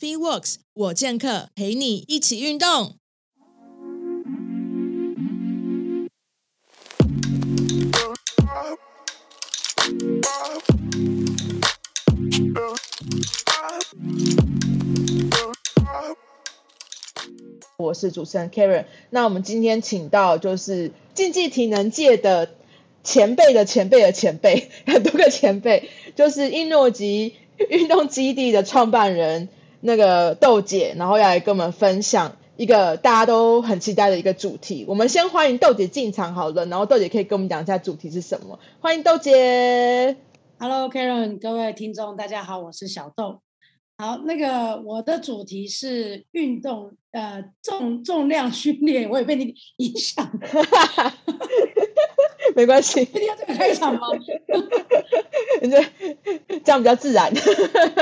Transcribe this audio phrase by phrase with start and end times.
[0.00, 2.94] FitWorks 我健客陪你一起运动。
[17.76, 18.84] 我是主持人 Karen。
[19.10, 22.54] 那我们今天请到就是竞技体能界的
[23.02, 27.34] 前辈的前辈的前辈， 很多个前辈，就是英诺吉
[27.68, 29.48] 运动基地的创办人
[29.80, 34.84] 那个豆姐，然后要来跟我们分享一个大家都很期待的一个主题。
[34.88, 38.58] 我们先欢迎豆姐进场好了，然后豆姐可以跟我们讲一下主题是什么。
[38.80, 40.16] 欢迎豆姐。
[40.58, 43.40] Hello Karen，各位听众，大家好，我是小豆。
[43.96, 51.14] 好，那个我的主题是运动，呃，重重量训练，我也被你影响了。
[52.58, 54.08] 没关系，一定要这个开场吗？
[55.62, 57.32] 这这样比较自然。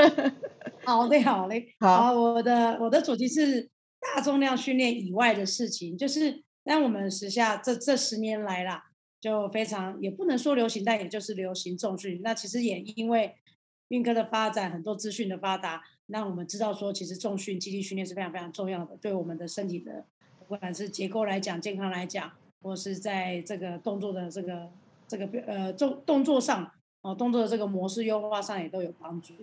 [0.83, 1.75] 好嘞，好嘞。
[1.79, 8.85] 好我的我的主题是大重量训练以外的事情，就是让我们时下这这十年来啦，
[9.21, 12.21] 就非常也不能说流行，但也就是流行重训。
[12.23, 13.35] 那其实也因为
[13.89, 20.03] 运科的发展，很多资讯的发达，让我们知道说，其实重训、肌力训练是非常非常重要的，对我们的身体的
[20.47, 24.69] 不管是结构来讲、健康来讲，或是在这个动作的这个
[25.07, 26.69] 这个呃动动作上
[27.01, 29.33] 哦，动作的这个模式优化上也都有帮助。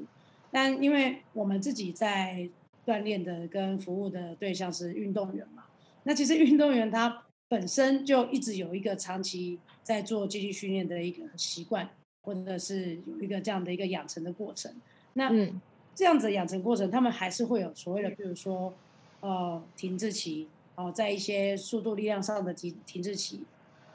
[0.51, 2.49] 但因为我们自己在
[2.87, 5.65] 锻炼的跟服务的对象是运动员嘛，
[6.05, 11.89] 那其实运动员他本身就一直有一个长期在做肌力训练的一个习惯，
[12.23, 14.73] 或者是有一个这样的一个养成的过程。
[15.15, 15.61] 那嗯
[15.95, 18.75] 这样子的养成过程，他们还是会有所谓的，比如说
[19.21, 23.43] 呃停滞期哦，在一些速度力量上的停停滞期，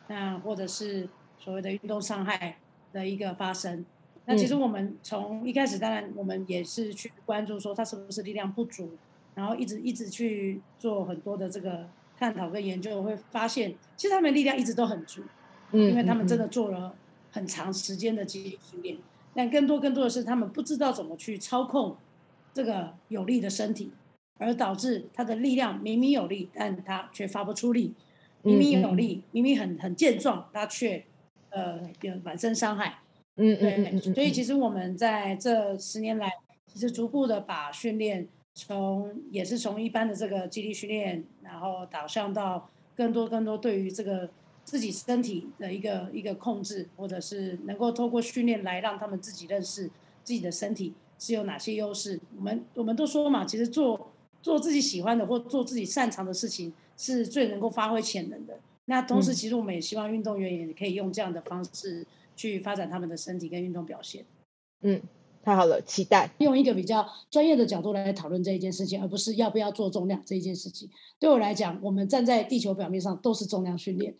[0.07, 2.57] 那或者是所谓的运动伤害
[2.93, 3.85] 的一个发生。
[4.25, 8.91] 那其实我们从一开始，当然我们也是去关注说他是不是力量不足，
[9.33, 15.23] 然后一直一直去做很多的这个探讨跟研究，会发现其实他们力量一直都很足，
[15.71, 16.95] 嗯，因为他们真的的做了
[17.31, 18.97] 很长时间的肌力训练，
[19.33, 21.97] 但更多更多的是他们不知道怎么去操控
[22.53, 23.91] 这个有力的身体，
[24.39, 27.91] 而导致他的力量明明有力，但他却发不出力；
[28.41, 31.05] 明明有力，明明很很健壮，他却
[31.51, 32.99] 呃有满身伤害。
[33.35, 36.31] 嗯对，嗯，所以其实我们在这十年来，
[36.67, 44.29] 其实逐步的把训练从也是从一般的这个肌力训练，然后导向到更多更多对于这个
[44.65, 49.89] 自己身体的一个一个控制，或者是能够透过训练来让他们自己认识
[50.23, 52.19] 自己的身体是有哪些优势。
[52.35, 54.11] 我们我们都说嘛，其实做
[54.41, 58.59] 做自己喜欢的或做自己擅长的事情是最能够发挥潜能的。
[58.85, 62.05] 那同时，嗯其实我们也希望运动员也可以用这样的方式
[62.35, 64.25] 去发展他们的身体跟运动表现，
[64.81, 64.99] 嗯，
[65.43, 66.31] 太好了，期待。
[66.39, 70.89] 用一个比较专业的角度来讨论这一件事情，而不是要不要做重量这一件事情。
[71.19, 74.15] 对我来讲，我们站在地球表面上都是重量训练。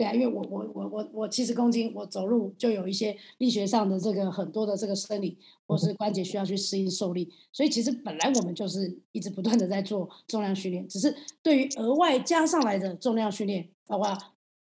[0.00, 14.16] 对啊，因为我我我我我七十公斤，我走路就有一些力学上的这个很多的这个生理或是关节需要去适应受力，所以其实本来我们就是一直不断的在做重量训练，只是对于额外加上来的重量训练，包括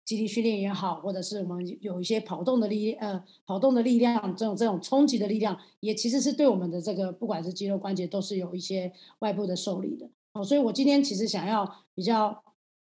[0.06, 10.10] 肌力训练也好，或者是我们有一些跑动的力呃跑动的力量，这种这种冲击的力量，也其实是对我们的这个不管是肌肉关节都是有一些外部的受力的。
[10.32, 12.42] 哦，所以我今天其实想要比较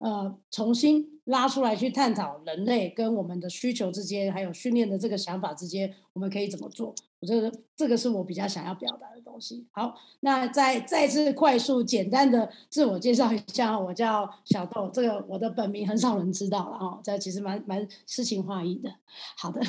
[0.06, 6.94] 呃重新拉出来去探讨人类跟我们的需求之间，还有训练的这个想法之间，我们可以怎么做？
[7.18, 9.66] 我觉得这个是我比较想要表达的东西。
[9.72, 18.90] 好，那再再次快速简单的自我介绍一下，我叫小豆，这个我的本名很少人知道了哦，这其实蛮蛮诗情画意的。
[19.36, 19.60] 好的，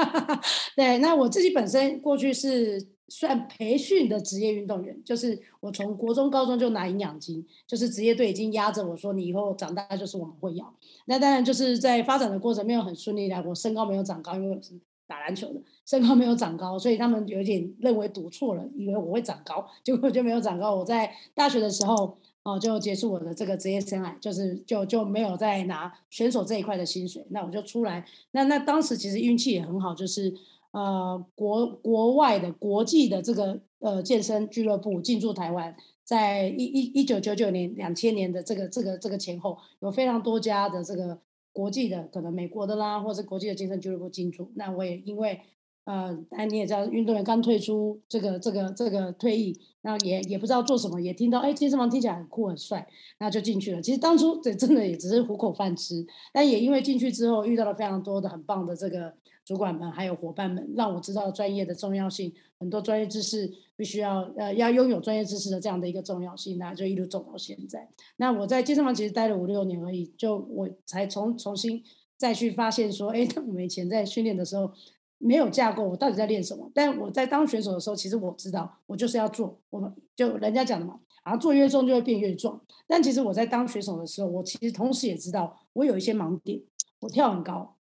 [0.76, 10.74] 对，那我自己本身过去是算培训的职业运动员，就是我从国中、高中就拿营养金，就是职业队已经压着我说，你以后长大就是我们会要。
[11.06, 14.72] 那当然就是在发展的过程没有很顺利的，我身高没有长高，因为我是
[15.06, 20.74] 打篮球的，身高没有长高，所以他们有点认为读错了，以为我会长高，结果就没有长高。
[20.74, 28.04] 我在大学的时候哦，就结束我的这个职业生涯，就是就就没有再拿选手这一块的薪水，那我就出来。
[28.32, 30.34] 那那当时其实运气也很好，就是
[30.74, 41.20] 呃国国外的国际的这个呃健身俱乐部进驻台湾，在一一一九九九年两千年的这个这个这个前后，有非常多家的这个
[41.52, 44.50] 国际的可能美国的啦，或者是国际的健身俱乐部进驻。
[44.56, 45.40] 那我也因为
[45.84, 52.86] 呃，哎，你也知道，运动员刚退出这个这个这个退役，然后也也不知道做什么，也听到哎，健身房听起来很酷很帅，
[53.18, 53.82] 那就进去了。
[53.82, 59.12] 其实当初这真的也只是糊口饭吃，但也因为进去之后遇到了非常多的很棒的这个
[59.44, 67.86] 主管们还有伙伴们，让我知道专业的重要性，很多专业知识必须要呃要拥有专业知识的这样的一个重要性，那就一路走到现在。
[68.16, 71.82] 那我在健身房其实待了五六年而已，就我才重重新
[72.16, 74.72] 再去发现说，哎， 我们以前在训练的时候。
[75.18, 76.70] 没有架构，我到底在练什么？
[76.74, 79.58] 但我在当选手的时候，其实我知道，我就是要做。
[79.70, 82.60] 我们就人家讲的嘛，然后做越重就会变越壮。
[82.86, 86.60] 但其实我在当选手的时候，我其实同时也知道，我有一些盲点。
[87.00, 87.76] 我跳很高，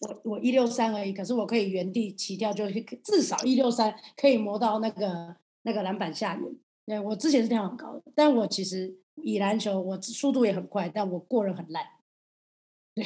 [0.00, 2.64] 我我一六三而已，可是我可以原地起跳，就
[3.02, 6.56] 至少一六三可以磨到那个那个篮板下缘。
[6.86, 11.84] 对我之前是跳很高的，但我其实以篮球，我速度也很快，但我过人很烂。
[12.94, 13.04] 对。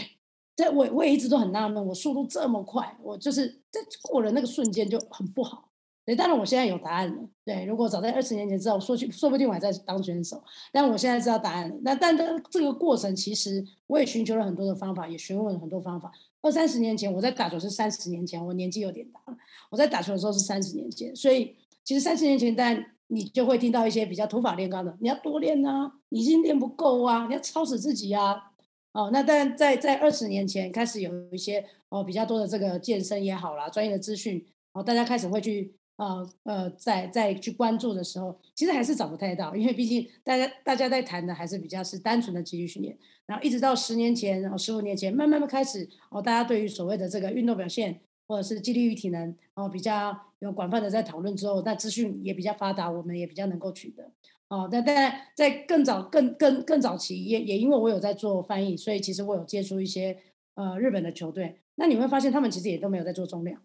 [0.63, 5.69] 在我我也一直都很纳闷，我速度这么快，我就是在过了那个瞬间就很不好。
[6.05, 7.17] 对，当然我现在有答案了。
[7.45, 10.43] 对，如果早在二十年前知道，说去说不定我还在当选手。
[10.73, 11.77] 但我现在知道答案了。
[11.83, 16.11] 那但这这个过程，其实我也寻求了很多的方法，也询问了很多方法。
[16.41, 19.39] 二三十年前我在打球是三十年前，我年纪有点大了。
[19.71, 21.55] 我在打球的时候是三十年前，所以
[21.85, 28.51] 其实三十年前，但你就会听到一些比较土法炼钢的，你要多练啊，你已经练不够啊，你要超死自己啊。
[28.93, 34.45] 哦，那但在在二十年前开始有一些哦比较多的这个健身也好啦，专业的资讯
[34.75, 42.95] 哦，大家开始会去呃呃在在去关注的时候，其实还是找不太到，因为毕竟大家大家在谈的还是比较是单纯的肌力训练，
[43.25, 54.11] 然后一直到十年前，然后十五年前，慢慢的开始哦，大家对于所谓的这个运动表现或者是肌力与体能哦比较有广泛的在讨论之后，那资讯也比较发达，我们也比较能够取得。
[54.53, 60.15] 哦，但但在更早、更更更早期，也也因为我有在做翻译，所以其实我有接触一些
[60.57, 61.57] 呃日本的球队。
[61.77, 63.59] 那你会发现，他们其实也都没有在做重量，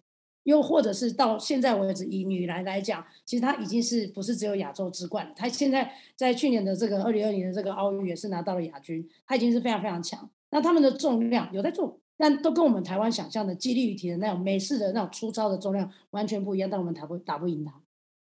[0.43, 5.29] 又或者是到现在为止，以女篮来讲，其实她已经是不是只有亚洲之冠？
[5.35, 10.29] 她现在在去年的这个二零二零的这个奥运也是拿到了亚军，她已经是非常非常强。
[10.51, 17.73] 那他们的重量有在做，但都跟我们台湾想象的肌力与体的那种美式的那种粗糙的重量完全不一样，但我们打不打不赢他。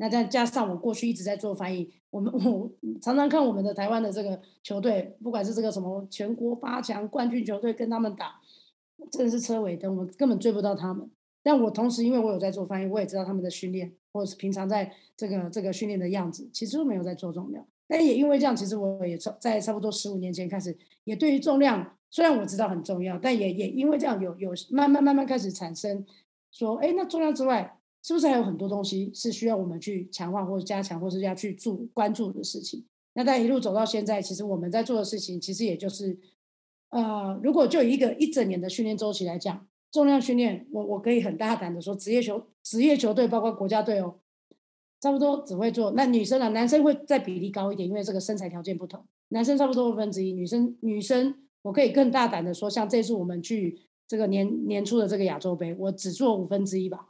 [0.01, 2.71] 那再加上我过去一直在做翻译，我们我
[3.03, 8.41] 常常看我们的台湾的这个球队，不管是这个什么全国八强冠军球队跟他们打，
[9.11, 11.07] 真的是车尾灯，我根本追不到他们。
[11.43, 17.63] 但我同时因为我有在做翻译，我也知道他们的训练，或者是平常在这个这个训练的样子，其实都没有在做重量。
[17.87, 20.75] 但也因为这样，其实我也在差不多十五年前开始，
[21.05, 26.07] 也对于重量虽然我知道很重要，但也也因为这样有有慢慢慢慢开始产生
[26.51, 27.77] 说，哎，那重量之外。
[28.03, 32.85] 是不是还有很多东西是需要我们去强化或者加强，或是要去注关注的事情？
[33.15, 36.19] 那在一路走到现在，其实我们在做的事情，其实也就是，
[36.91, 44.15] 呃，如果就一个一整年的训练周期来讲，重量训练，我我可以很大胆的说，职业球职业球队包括国家队哦，
[45.01, 45.91] 差不多只会做。
[45.97, 57.09] 那女生啊，男生会再比例高一点，因为这个身材条件不同，男生差不多二分之一，女生女生我可以更大胆的说，像这次我们去这个年年初的这个亚洲杯，我只做五分之一吧。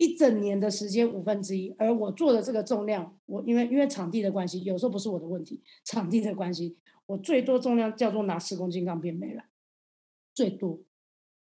[0.00, 9.44] 一整年的时间五分之一，而我做的这个重量，我因为因为场地的关系，有时候不是我的问题，场地的关系，我最多重量叫做拿十公斤钢片没了，
[10.34, 10.80] 最多，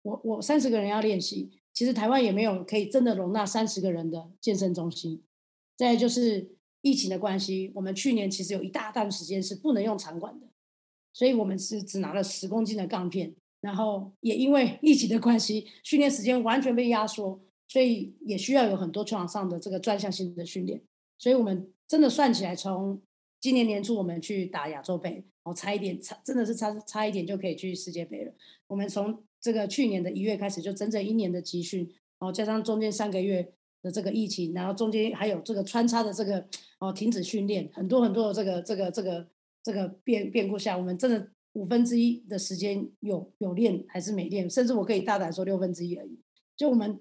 [0.02, 5.24] 我我三十个人要练习，其实台湾也没有可以真的容纳三十个人的健身中心。
[5.76, 10.46] 再就是疫情的关系，我们去年其实有一大段时间是不能用场馆的，
[11.12, 17.40] 所以我们是只拿了十公斤的钢片，然后也因为疫情的关系，训练时间完全被压缩。
[17.66, 20.80] 所以也需要有很多球场上的这个专项性的训练，
[21.18, 23.02] 所以我们真的算起来，从
[23.40, 28.32] 今年年初我们去打亚洲杯，哦，差一点，差真的是差差一点就可以去世界杯了。
[28.68, 31.84] 我们从这个去年的一月开始，就整整一年的集训，
[32.18, 33.52] 然后加上中间三个月
[33.82, 36.46] 的这个疫情，然后中间还有这个穿插的这个
[36.78, 39.28] 哦停止训练，很多很多的这个这个这个
[39.62, 46.18] 这个变变故下，我们真的五分之一的时间有有练还是没练，甚至我可以大胆说六分之一而已，
[46.56, 47.00] 就我们。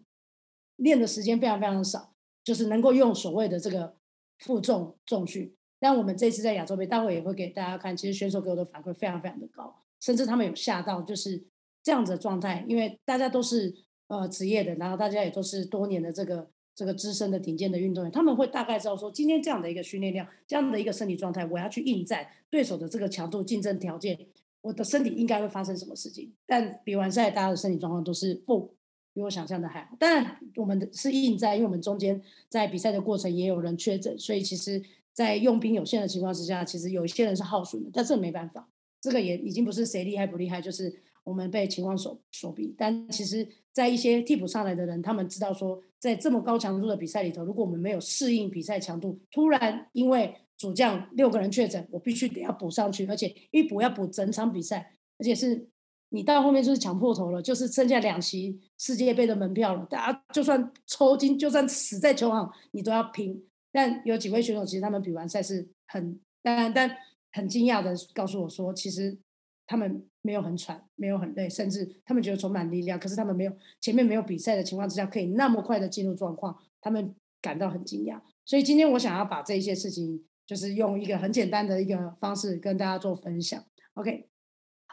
[0.83, 2.13] 练的时间非常非常少，
[2.43, 3.95] 就是能够用所谓的这个
[4.37, 5.55] 负重重训。
[5.79, 11.43] 但我们这次在亚洲杯，待会也会给大家看，其实选手给我的反馈非常非常的高，甚至他们有吓到，就是
[11.81, 12.63] 这样子的状态。
[12.67, 13.73] 因为大家都是
[14.07, 24.17] 呃职业的，然后大家也都是多年的这个这个资深的顶尖的运动员，他们会大概知道说，今天这样的一个训练量，这样的一个身体状态，我要去应战对手的这个强度竞争条件，
[24.61, 26.33] 我的身体应该会发生什么事情。
[26.45, 28.73] 但比完赛，大家的身体状况都是不。
[29.13, 34.81] 比我想象的还好，当然我们的是硬在，因为我们中间在比赛的过程也有人确诊，所以其实，
[35.13, 38.67] 在用兵有限的情况之下，其实有一些人是耗损的，但这没办法，
[38.99, 40.91] 这个也已经不是谁厉害不厉害，就是
[41.23, 42.73] 我们被情况所所逼。
[42.75, 55.67] 但其实，在一些替补上来的人，他们知道说，在这么高强度的比赛里头，如果我们没有适应比赛强度，突然因为主将六个人确诊，我必须得要补上去，而且一补要补整场比赛，而且是
[56.13, 63.43] 你到后面就是抢破头了，就是剩下两席世界杯的门票了，大家就算抽筋，就算死在球场，你都要拼。
[63.71, 66.95] 但有几位选手，其实他们比完赛是很，但但
[67.31, 69.17] 很惊讶的告诉我说，其实
[69.65, 72.99] 他们没有很喘，没有很累，甚至他们觉得充满力量。
[72.99, 73.51] 可是他们没有
[73.81, 78.21] 前面没有比赛的情况之下，可以那么快的进入状况，他们感到很惊讶。
[78.45, 83.63] 所以今天我想要把这一些事情，就是用一个很简单的一个方式跟大家做分享。
[83.95, 84.27] OK，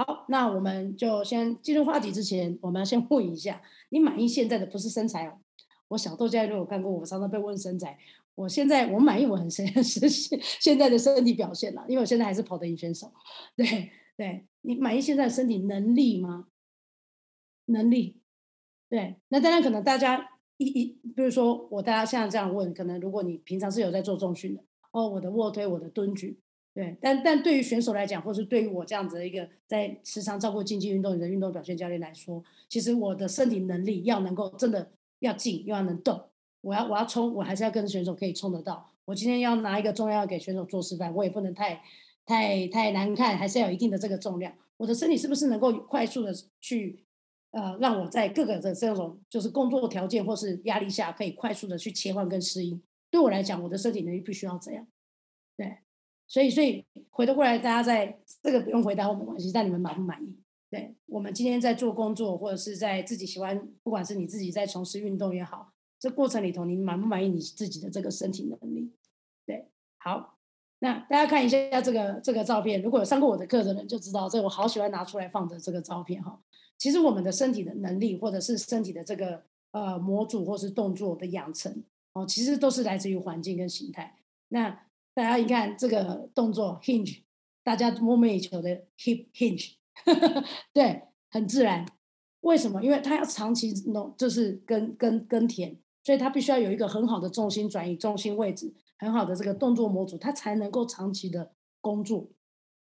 [0.01, 5.39] 好，那我们就先进入话题之前，我们要先问一下，你满意现在的不是身材哦？
[5.89, 7.99] 我小豆家如果看过，我常常被问身材。
[8.35, 13.13] 我现在我满意我很现实现现在的身体表现了，因为我现在还是跑的赢选手。
[13.55, 16.47] 对对，你满意现在的身体能力吗？
[17.67, 18.23] 能力，
[18.89, 19.17] 对。
[19.29, 26.41] 那当然可能大家一一，比如说我大家现在这样问，可能如果你平常是有在做重训的，哦，我的卧推，我的蹲举，
[26.75, 26.97] 对。
[27.01, 36.21] 但但对于选手来讲，或是对于我这样子的一个在时常照顾竞技运动员的运动表现教练来说，其实我的身体能力要能够真的要静，又要能动。
[36.63, 38.91] 我要我要冲，我还是要跟选手可以冲得到。
[39.07, 41.83] 我今天要拿一个重量给选手做示范，我也不能太
[42.27, 44.53] 太太难看，还是要有一定的这个重量。
[44.77, 47.05] 我的身体是不是能够快速的去
[47.53, 52.81] 呃，让我在各个的这种就是工作条件或是压力下，可以快速的去切换跟适应？
[53.11, 54.87] 对我来讲，我的身体能力必须要这样。
[55.57, 55.79] 对，
[56.31, 60.33] 所以所以回头过来，大家在这个不用回答我们关系，但你们满不满意？
[60.71, 65.73] 对我们今天在做工作，或者是在自己喜欢，不管是你自己在从事运动也好。
[65.99, 68.93] 这过程里头，你满不满意你自己的这个身体能力？
[69.45, 69.67] 对，
[69.99, 70.39] 好，
[70.79, 72.81] 那大家看一下这个这个照片。
[72.81, 76.41] 如果有上过我的课的人就知道，这我好喜欢拿出来放的这个照片哈。
[76.79, 81.83] 其实我们的身体的能力，或者是身体的这个呃模组或是动作的养成
[82.13, 84.17] 哦，其实都是来自于环境跟形态。
[84.49, 87.23] 那大家一看这个动作 hinge，
[87.63, 89.75] 大家梦寐以求的 hip hinge，
[90.73, 91.87] 对，很自然。
[92.41, 92.83] 为什么？
[92.83, 95.79] 因为它要长期弄，就是跟跟跟田。
[96.03, 101.53] 所以它必须要有一个很好的重心转移、重心位置，很好的这个动作模组，它才能够长期的
[101.83, 102.31] 工作，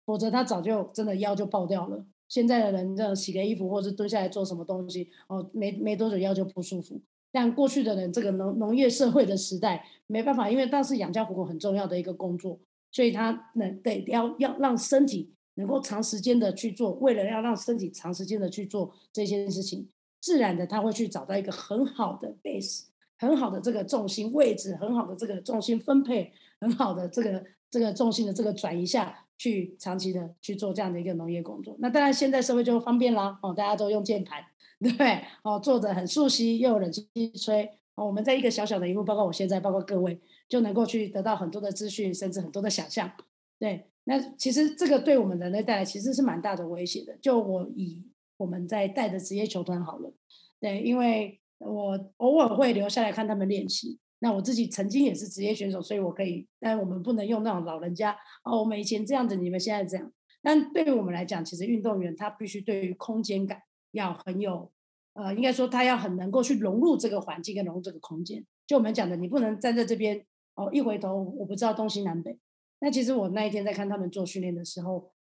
[0.07, 2.07] 否则它早就真的腰就爆掉了。
[2.29, 6.99] 现在的人这洗个衣服或者蹲下来做什么东西，哦，没没多久腰就不舒服。
[7.35, 12.61] 但过去的人，这个农农业社会的时代，没办法，因为当时养家糊口很重要的一个工作，
[12.93, 19.89] 所以他能得要要让身体能够长时间的去做，为了要让身体长时间的去做这些事情，
[20.21, 22.85] 自然的他会去找到一个很好的 base。
[23.17, 31.77] 很好的这个重心位置，很好的这个重心分配，很好的这个这个重心的这个转移下去，长期的去做这样的一个农业工作。
[31.79, 34.45] 那当然，现在社会就方便啦，哦，大家都用键盘，
[34.81, 35.23] 对？
[35.43, 37.65] 哦，坐着很熟悉，又有冷气吹，
[37.95, 43.11] 哦，我们在一个小小的荧幕，包括我现在，包括各位，就能够去得到很多的资讯，甚至很多的想象。
[43.59, 47.17] 对，那其实这个对我们人类带来其实是蛮大的威胁的。
[47.23, 48.03] 就我以
[48.37, 50.13] 我们在带的职业球团好了，
[50.61, 51.41] 对，因为。
[51.59, 53.99] 我偶尔会留下来看他们练习。
[54.19, 56.47] 那我自己曾经也是职业选手，所以我可以。
[56.61, 60.13] 但我们不能用那种老人家哦，我们以前这样子，你们现在这样。
[60.43, 63.63] 但对于我们来讲，其实运动员他必须对于空间感
[63.95, 64.71] 要很有，
[65.15, 68.45] 呃，应该说他要很能够去融入这个环境跟融入这个空间。
[68.67, 70.25] 就我们讲的，你不能站在这边
[70.55, 72.39] 哦，一回头我不知道东西南北。
[72.81, 75.13] 那其实我那一天在看他们做训练的时候，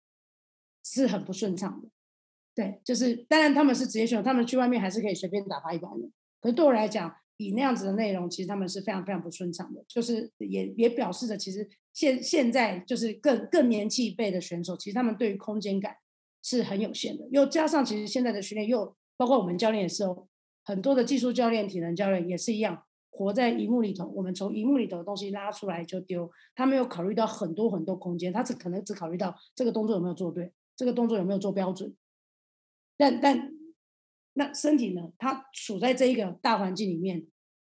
[0.84, 1.88] 是很不顺畅的。
[2.54, 6.12] 对，就是当然他们是职业选手，他们去外面还是可以随便打发一般人。
[6.40, 9.84] 可是对我来讲，以那样子的内容，其实他们是非常非常不顺畅的。
[9.88, 15.96] 就是也也表示着，其实现现在就是更更年轻一辈的选手，其实他们对于空间感
[16.44, 17.26] 是很有限的。
[17.32, 20.28] 又加上其实现在的训练，又包括我们教练也是哦，
[20.62, 24.06] 很多的技术教练、体能教练也是一样，活在荧幕里头。
[24.14, 31.92] 我们从荧幕里头的东西拉出来就丢，他没有考虑到很多很多空间，他只可能只考虑到这个动作有没有做对，这个动作有没有做标准。
[32.96, 33.50] 但但。
[34.36, 35.12] 那身体呢？
[35.16, 37.24] 它处在这一个大环境里面，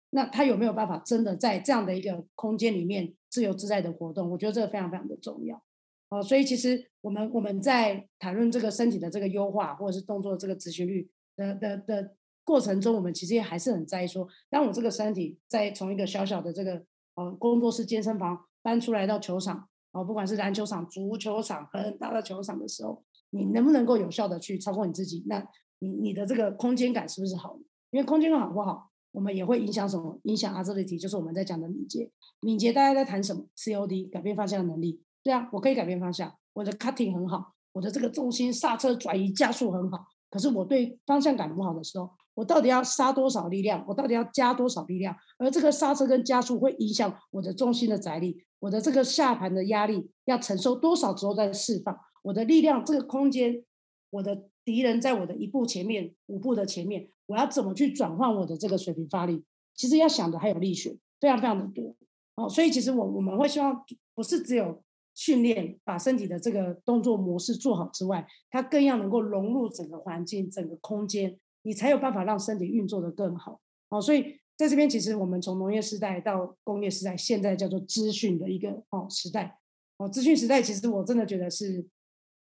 [0.08, 4.30] 那它有没有办法真的在这样的一个空间里面自由自在的活动？
[4.30, 5.62] 我觉得这个非常非常的重要。
[6.08, 16.84] 哦，所以其实我们我们在谈论这个身体的这个优化，或者是动作这个执行率的的的过程中，我们其实也还是很在意说，当我这个身体在从一个小小的这个
[17.16, 25.25] 呃工作室健身房搬出来到球场，哦，不管是篮球场、足球场很大的球场的时候，你能不能够有效的去操控你自己？
[25.26, 25.44] 那
[25.80, 27.58] 你你的这个空间感是不是好？
[27.90, 30.20] 因为空间感好不好，我们也会影响什么？
[30.22, 32.08] 影响 agility，就是我们在讲的敏捷。
[32.40, 35.02] 敏捷大家在谈什么？COD，改变方向的能力。
[35.26, 43.85] 对啊，我可以改变方向，我的 cutting 很好，我的这个重心刹车转移加速很好，可是我对方向感不好的时候，我到底要杀多少力量？
[43.88, 45.16] 我到底要加多少力量？
[45.38, 51.99] 而这个刹车跟加速会影响我的重心的载力，我的这个下盘的压力要承受多少之后再释放？
[52.23, 53.64] 我的力量这个空间，
[54.11, 59.42] 我的敌人在我的一步前面、五步的前面，我要怎么去转换我的这个水平发力？
[59.75, 61.97] 其实要想的还有力学，非常非常的多
[62.37, 62.49] 哦。
[62.49, 64.80] 所以其实我我们会希望不是只有。
[65.16, 73.61] 训练把身体的这个动作模式做好之外，它更要能够融入整个环境、整个空间，你才有办法让身体运作的更好。
[73.88, 79.58] 哦，所以在这边，其实我们从农业时代到工业时代，现在叫做资讯的一个哦时代。
[79.96, 81.87] 哦，资讯时代，其实我真的觉得是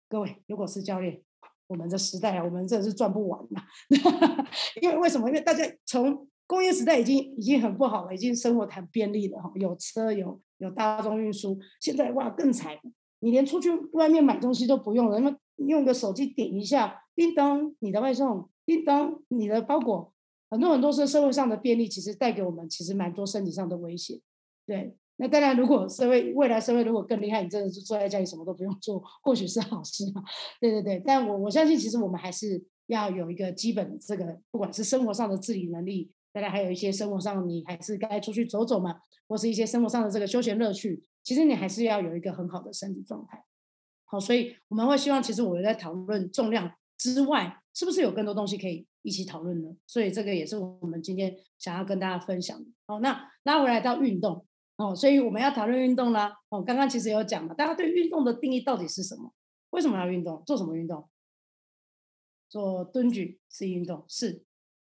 [0.08, 1.22] 各位，如果是教练，
[1.68, 3.62] 我们的时代啊，我们真的是赚不完的。
[4.82, 5.28] 因为为什么？
[5.28, 10.40] 因为大家从工业时代已经已经很不好了，已经生活很便利了哈，有车有。
[10.58, 12.78] 有大众运输，现在哇更惨，
[13.18, 20.12] 你连出去外面买东西都不用了，那用个手机点一下，叮当，你的外送，叮当，你的包裹，
[20.48, 24.18] 很多很多是社会上的便利，其实带给我们其实蛮多身体上的危险。
[24.64, 30.22] 对，那当然如果社会未来社会如果更厉害，你真的是坐在家里什么都不用做，或许是好事嘛。
[30.60, 36.12] 对对对，但我我相信其实我们还是要有一个基本的这个，不管是生活上的自理能力。
[36.34, 41.00] 大家还有一些生活上，你还是该出去走走嘛，或是一些生活上的这个休闲乐趣。
[41.22, 43.44] 其实你还是要有一个很好的身体状态。
[44.04, 49.76] 好，所以我们会希望，其实我们在讨论重量之外，是不是有更多东西可以一起讨论呢？
[49.86, 52.66] 所以这个也是我们今天想要跟大家分享的。
[52.88, 54.44] 好，那拉回来到运动
[54.76, 56.36] 哦，所以我们要讨论运动啦。
[56.48, 59.32] 哦，刚刚其实有讲了，大家对运动的定义到底是什么？
[59.70, 60.42] 为什么要运动？
[60.44, 61.08] 做什么运动？
[62.48, 64.42] 做蹲举是运动，是。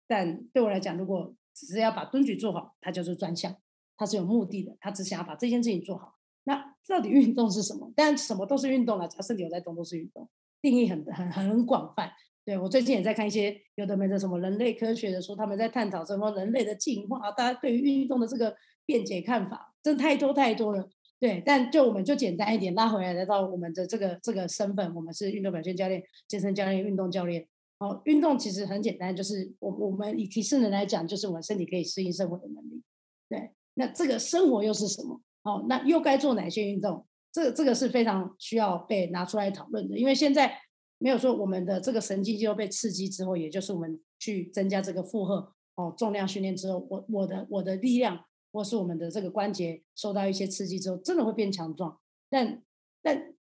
[0.07, 3.57] 但对我来讲，如果只是要把蹲举做好，它就是专项，
[3.97, 6.15] 它是有目的的，他只想要把这件事情做好。
[6.45, 7.91] 那到底运动是什么？
[7.97, 10.29] 但什么都是运动了，只要身体有在动都是运动，
[10.61, 12.13] 定义很很很广泛。
[12.45, 20.91] 对我最近也在看一些有的没的什么人类科学的书，他们在探讨什么人类的进化，大家对于运动的这个辩解看法，真太多太多了。
[21.19, 27.47] 对，但就我们就简单一点拉回来，来到我们的这个这个身份，我们是运动表现教练、健身教练、运动教练。
[27.79, 32.83] 哦，运动其实很简单，就是我我们以提示人来讲，就是我们身体可以适应生活的能力。
[33.29, 35.21] 对，那这个生活又是什么？
[35.43, 37.07] 哦，那又该做哪些运动？
[37.33, 40.57] 这这个是非常需要被拿出来讨论的，因为现在
[40.99, 51.99] 没有说我们的这个神经肌肉被刺激之后，也就是我们去增加这个负荷哦，重量训练之后，我我的我的力量或是我们的这个关节受到一些刺激之后，真的会变强壮。
[52.31, 52.63] 但
[53.03, 53.35] 但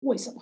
[0.00, 0.40] 为什么？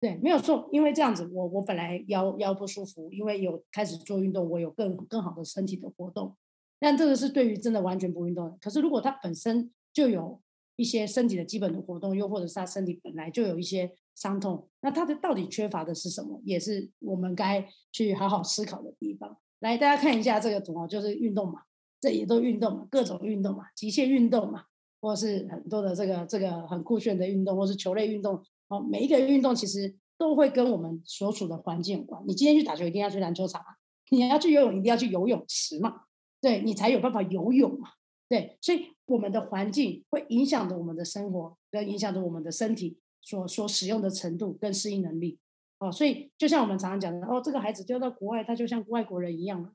[0.00, 6.36] 对，没有错，因为这样子，我我本来腰腰不舒服，因为有开始做运动，我有更更好的身体的活动。
[6.78, 8.56] 但这个是对于真的完全不运动的。
[8.60, 10.40] 可是如果他本身就有
[10.76, 19.36] 一些身体的基本的活动，又或者是他身体本来就有一些伤痛，那他的到底缺乏的是什么，也是我们该去好好思考的地方。
[19.58, 21.62] 来，大家看一下这个图啊，就是运动嘛，
[22.00, 24.62] 这也都运动嘛，各种运动嘛，极限运动嘛，
[25.00, 28.40] 或是很多的这个这个很酷炫的运动，或是球类运动。
[28.68, 32.22] 哦，每一个运动其实都会跟我们所处的环境有关。
[32.26, 33.66] 你今天去打球，一定要去篮球场啊；
[34.10, 36.02] 你要去游泳，一定要去游泳池嘛。
[36.40, 37.90] 对你才有办法游泳嘛。
[38.28, 45.38] 对，所以我们的环境会影响着我们的生活，跟影响着我们的身体所所使用的程度跟适应能力。
[45.78, 49.70] 哦，所以就像我们常常讲的，哦，这个孩子丢到国外，他就像外国人一样了。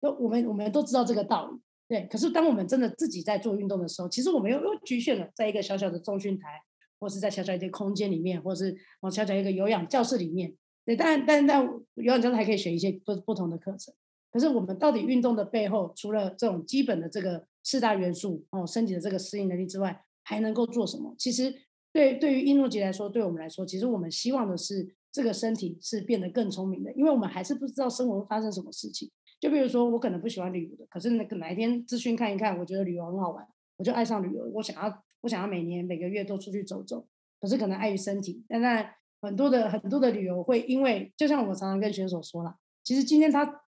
[0.00, 1.58] 都我们我们都知道这个道理。
[1.88, 6.62] 对，可是当我们真的自己在做运动的时候，其实我们又又局限了在一个小小的中训台。
[6.98, 10.54] 或是在小小一个空间里面，或是往小小一个有氧教室里面，
[10.84, 13.94] 对，但但但有氧教室还可以选一些不不同的课程。
[14.32, 21.14] 可是我们到底运动的背后，除了这种基本的这个四大元素哦，身体的这个适应能力之外，还能够做什么？
[21.18, 21.54] 其实
[21.92, 29.10] 对对于英诺杰来说，对我们来说，其实我们希望的是这个身体是变得更聪明的，因为我们还是不知道生活会发生什么事情。
[29.40, 33.46] 就比如说，我可能不喜欢旅游的，可是那个哪一天资讯看一看，我觉得旅游很好玩，
[33.78, 35.02] 我就爱上旅游，我想要。
[35.26, 37.04] 我想要每年每个月都出去走走，
[37.40, 38.44] 可是可能碍于身体。
[38.48, 43.64] 现在很多的很多的旅游会因为，就像我常常跟选手说了，其实今天他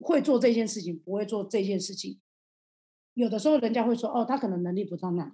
[0.00, 2.18] 会做这件事情，不会做这件事情。
[3.14, 5.32] 有的时候人家会说，哦，他可能能力不到那。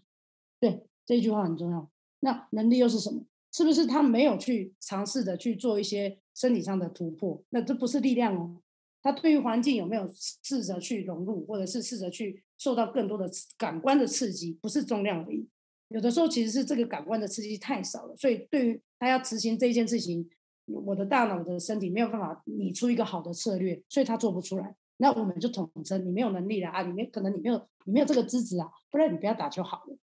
[0.60, 1.90] 对，这句话很重要。
[2.20, 3.24] 那能力又是什么？
[3.50, 7.42] 是不是他没有去尝试的去做一些身体上的突破？
[7.48, 8.60] 那这不是力量哦。
[9.00, 14.58] 他对于环境有没有试着去融入，或者是试着去受到更多的感官的刺激？
[14.62, 15.48] 不是重量而已。
[15.92, 20.28] 有的时候其实是这个感官的刺激太少了，所以对于他要执行这件事情，
[20.66, 24.74] 我的大脑的身体没有办法拟出一个好的策略，所以他做不出来。
[24.98, 29.96] 那我们就统称你没有能力了啊，你没可能你没有你没有这个资质啊，不然你不要打就好了。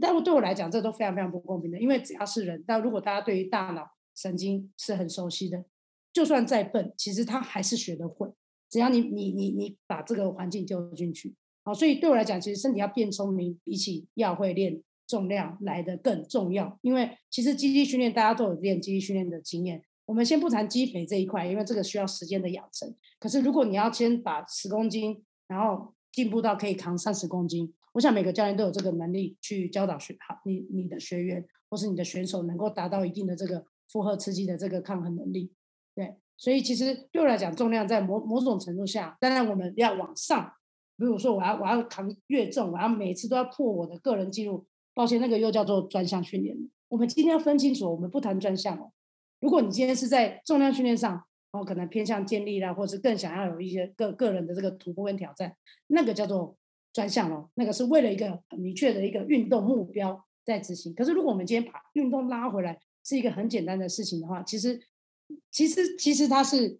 [0.00, 5.64] 但我对我来讲，这都非常非常不公平的，因为只要是人，但如果大家对于大脑神经是很熟悉的，
[6.12, 8.30] 就算再笨，其实他还是学得会，
[8.68, 11.34] 只要你你你你把这个环境丢进去。
[11.64, 16.78] 好，所以对我来讲，其实身体要变聪明，比起要会练重量来的更重要。
[16.80, 19.82] 因为其实肌力训练大家都有练肌力训练的经验。
[20.06, 22.94] 我们先不谈肌肥这一块，因为这个需要时间的养成。
[23.20, 35.52] 可是如果你要先把十公斤，然后进步到可以扛三十公斤，我想每个教练都有这个能力去教导学好你你的学员或是你的选手能够达到一定的这个负荷刺激的这个抗衡能力。
[35.94, 40.52] 对，所以其实对我来讲，重量在某某种程度下，当然我们要往上。
[40.98, 44.64] 比如说，我要我要扛越重，我要每次都要破我的个人记录。
[44.94, 46.56] 抱歉，那个又叫做专项训练。
[46.88, 48.92] 我们今天要分清楚，我们不谈专项哦。
[49.40, 55.56] 如果你今天是在重量训练上，哦，可能偏向建立啦，或是更想要有一些个个人的这个突破跟挑战，
[55.88, 56.56] 那个叫做
[56.92, 57.50] 专项哦。
[57.54, 60.94] 那个是为了一个很明确的一个运动目标在执行。
[60.94, 64.80] 可是，如果我们今天把运动拉回来，是一个很简单的事情的话，其实，
[65.50, 66.78] 其实，其实它是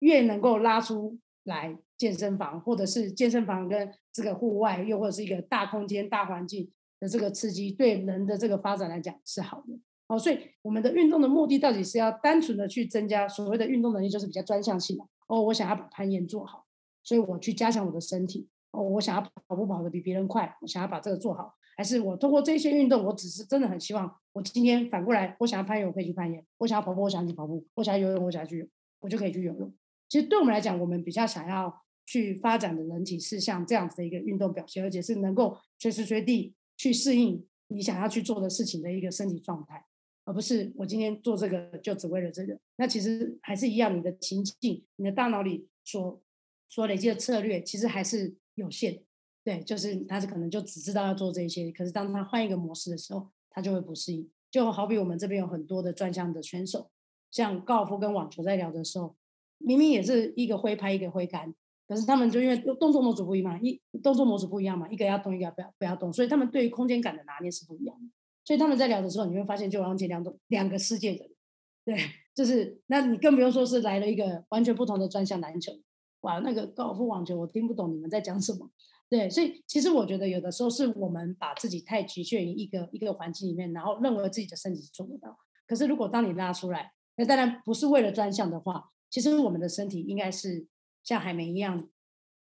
[0.00, 1.78] 越能够拉出来。
[2.00, 9.76] 健身房，或者是健身房跟这个户外，又或者是一个大空间、大环境的这个刺激，对人的这个发展来讲是好的。
[10.06, 15.04] 哦，所以我们的运动的目的到底是要单纯的去增加所谓的运动能力，就是比较专项性的。
[15.28, 16.66] 哦，我想要把攀岩做好，
[17.02, 18.46] 所以我去加强我的身体。
[18.72, 21.54] 哦，我想要跑步跑得比别人快，我想要把这个做好。
[21.76, 28.68] 还是我通过这些运动，我只是真的很希望，我今天反过来，我想要攀岩，我可以去攀岩；我想要跑步，我想去跑步；我想要游泳，我想要去，
[29.00, 29.72] 我就可以去游泳。
[30.08, 31.82] 其实对我们来讲，我们比较想要。
[32.06, 39.84] 去发展的人体是像这样子的一个运动表现，而且是能够随时随地去适应你想要去做的事情的一个身体状态，
[40.24, 42.58] 而不是我今天做这个就只为了这个。
[42.76, 46.22] 那其实还是一样，你的情境、你的大脑里所
[46.70, 49.02] 所累积的策略，其实还是有限。
[49.44, 54.26] 对，就是他是可能就只知道要做这些，可是当他换一个模式的时候，他就会不适应。
[54.50, 56.90] 就好比我们这边有很多的专项的选手，
[57.30, 59.14] 像高尔夫跟网球在聊的时候，
[59.58, 61.54] 明明也是一个挥拍，一个挥杆。
[61.90, 68.08] 可是他们就因为动作模组不一样嘛，一动作模组不一样嘛，一个要动，一个不要不要动，所以他们对于空间感的拿捏是不一样的。
[68.44, 75.72] 所以他们在聊的时候，你会发现就完全两种两个世界的人，对，就是那你更不用说是来了一个完全不同的专项篮球，
[76.20, 78.70] 哇，那个高尔夫网球我听不懂你们在讲什么，
[79.08, 85.36] 对，所以其实我觉得有的时候是我们把自己太局限于一个一个环境里面，然后认为自己的身体做不到。
[85.66, 90.68] 可是如果当你拉出来，那当然不是为了专项的话，其实我们的身体应该是。
[91.02, 91.88] 像海绵一样，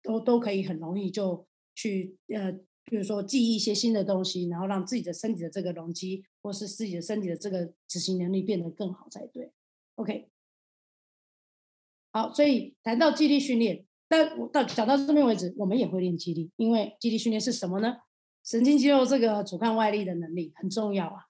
[0.02, 2.52] 都都可以很容易就去呃，
[2.84, 9.52] 比如说记忆一些新的东西，然后让自己的身体的这个容积，或是自己的身体的这个执行能力变得更好才对。
[9.96, 10.28] OK，
[12.12, 17.98] 好，所以谈到肌力训练，但我到讲到这边为止，我们也会练肌力，因为肌力训练是什么呢？
[18.44, 21.24] 神经肌肉这个阻抗外力的能力很重要啊。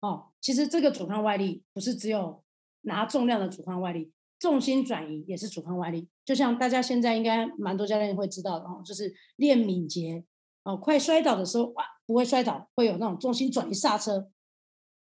[0.00, 2.42] 哦，其实这个阻抗外力不是只有
[2.82, 4.12] 拿重量的阻抗外力。
[4.40, 10.24] 重心转移也是阻抗外力，就像大家现在应该蛮多教练会知道的哦，就是练敏捷
[10.64, 14.30] 哦，快摔倒的时候哇，不会摔倒，会有那种重心转移刹车。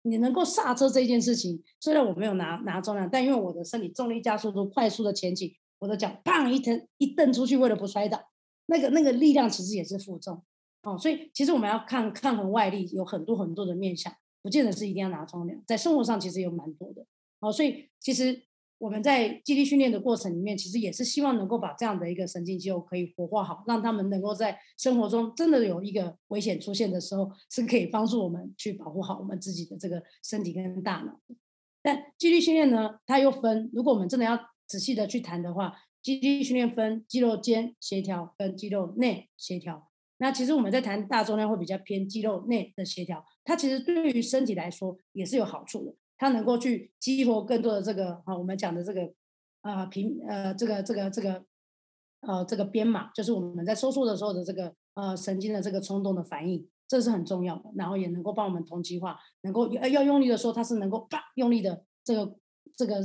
[0.02, 8.20] 你能够刹车这件事情，虽然我没有拿拿重量，但因为我的身体重力加速度快速的前进，我的脚砰一蹬一蹬出去，为了不摔倒，
[8.66, 10.42] 那个那个力量其实也是负重
[10.82, 10.98] 哦。
[10.98, 17.06] 所以其实我们要看抗衡外力有很多很多的面向，不见得是一定要拿重量，在生活上其实有蛮多的
[17.38, 17.52] 哦。
[17.52, 18.42] 所以其实。
[18.82, 31.16] 我们在肌力训练的过程里面，其实也是希望能够把这样的一个神经肌肉可以活化好，让他们能够在生活中真的有一个危险出现的时候，是可以帮助我们去保护好我们自己的这个身体跟大脑。
[31.80, 39.90] 但肌力训练呢，它又分，如果我们真的要仔细的去谈的话，肌力训练分肌肉间协调跟肌肉内协调。
[40.18, 45.94] 那其实我们在谈大重量会比较偏肌肉内的协调，它其实对于身体来说也是有好处的。
[46.22, 49.12] 它能够去激活更多的这个啊，我们讲的这个
[49.62, 51.44] 啊平呃这个这个这个
[52.20, 57.72] 呃这个编码，就是我们在收缩的时候的这个呃神经的这个冲动的反应，这是很重要的。
[57.74, 62.37] 然后也能够帮我们同极化，能够要要用力的时候，它是能够啪用力的这个
[62.76, 63.00] 这个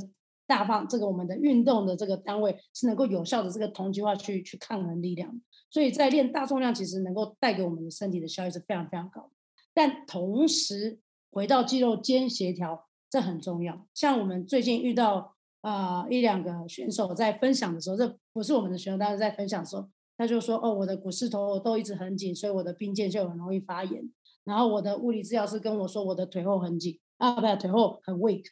[0.45, 5.41] 大放这个我们的运动的这个单位是能够有效的这个同极化去去抗衡力量。
[5.71, 9.31] 所以在练大重量，其实能够带给我们的身体的效益是非常非常高的。
[9.73, 10.99] 但同时
[11.31, 12.86] 回到肌肉间协调。
[13.17, 13.87] 这很重要。
[13.95, 24.07] 像我们最近遇到啊一两个选手在分享的时候，这不是我们的选手，但是在分享的时候，他就说：“哦，我的股四头都一直很紧，所以我的髌腱就很容易发炎。
[24.43, 28.43] 然后我的物理治疗师跟我说，我的腿后很紧啊，不，腿后很 weak。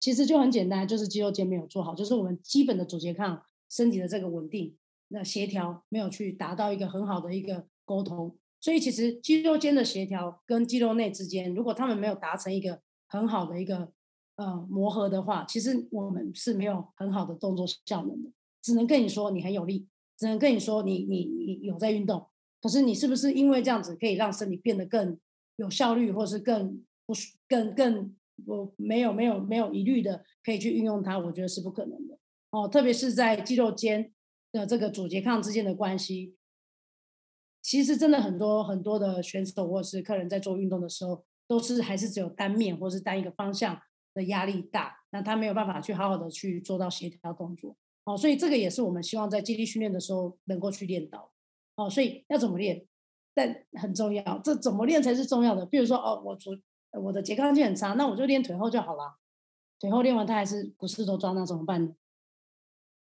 [0.00, 4.76] 其实就很简单，就是肌肉间没有做好，就是我们基本的阻节抗身体的这个稳定、
[5.10, 8.36] 那协调没有去达到一个很好的一个沟通。
[8.60, 12.80] 所以其实肌肉间的协调跟肌肉内之间，如果他们没有达成一个
[13.12, 13.92] 很好的一个
[14.36, 18.30] 呃磨合的话，其实我们是没有很好的动作效能的，
[18.62, 22.26] 只能跟你说你很有力，只能跟你说你你你有在运动，
[22.62, 25.20] 可是你是不是因为这样子可以让身体变得更
[25.56, 27.12] 有效率，或是更不
[27.46, 31.18] 更更我没有没有没有疑虑的可以去运用它？
[31.18, 32.18] 我觉得是不可能的
[32.50, 34.10] 哦，特别是在肌肉间
[34.50, 36.34] 的这个主拮抗之间的关系。
[37.60, 43.78] 其实真的很多很多的选手或者是客人在做运动的时候，都是还是只有单面或是单一个方向
[44.14, 47.76] 的压力大，那他没有办法去好好的去做到协调动作。
[48.04, 51.30] 哦，所以这个也是我们希望在肌力训练的时候能够去练到。
[51.76, 52.86] 哦，所以要怎么练？
[53.34, 55.66] 但很重要，这怎么练才是重要的。
[55.66, 56.52] 比如说，哦，我主
[56.92, 59.18] 我的拮抗性很差，那我就练腿后就好了。
[59.78, 61.94] 腿后练完，他还是股四周抓，那怎么办呢？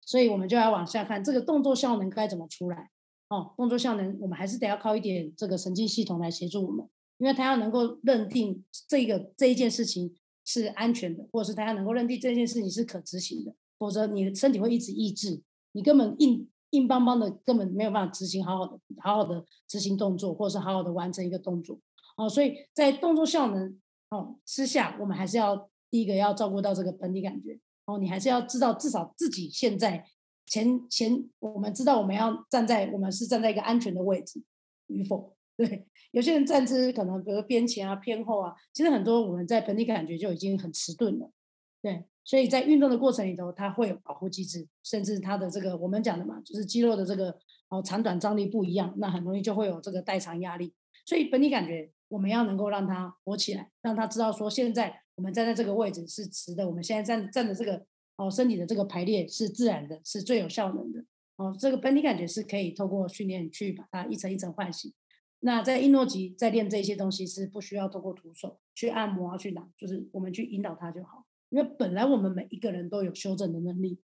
[0.02, 2.90] 所以我们就要往下看，这个动作效能该怎么出来。
[3.30, 6.86] 哦，动作效能，我们还是得要靠一点这个神经系统来协助我们，
[7.22, 10.12] 因为他要能够认定这个这一件事情
[10.44, 15.40] 是安全的，或者是他要能够认定这件事情是可执行的，否则你的身体会一直抑制，
[15.74, 21.80] 你根本硬硬邦邦的，根本没有办法执行好好的好好的执行动作，或者是好好的完成一个动作。
[22.18, 23.80] 哦，所以在动作效能
[24.10, 27.60] 哦之下，我们还是要第一个要照顾到这个本体感觉。
[27.86, 30.04] 哦，你还是要知道至少自己现在。
[30.48, 34.44] 前前，我们知道我们要站在，我们是站在一个安全的位置
[34.88, 35.34] 与否？
[35.68, 41.32] 对，有些人站姿可能比如边前啊、偏后啊，其实很多我们在本体感觉就已经很迟钝了。
[41.82, 47.38] 对，所以在运动的过程里头，它会有保护机制，甚至它的这个我们讲的嘛，就是肌肉的这个
[47.70, 50.74] 哦长短张力不一样，那很容易就会有这个代偿压力。
[51.06, 57.86] 所以本体感觉我们要能够让它活起来，让它知道说现在我们站在这个位置是直的，我们现在站站的这个。
[58.18, 61.04] 哦，身体的这个排列是自然的，是最有效能的。
[61.38, 64.94] 哦，这个本体感觉是可以透过训练去把它一层一层唤醒。
[65.42, 71.26] 那在英诺吉在练这些东西是不需要透过徒手去按摩啊，去拿，就是我们去引导他就好。
[71.50, 74.00] 因为本来我们每一个人都有修正的能力。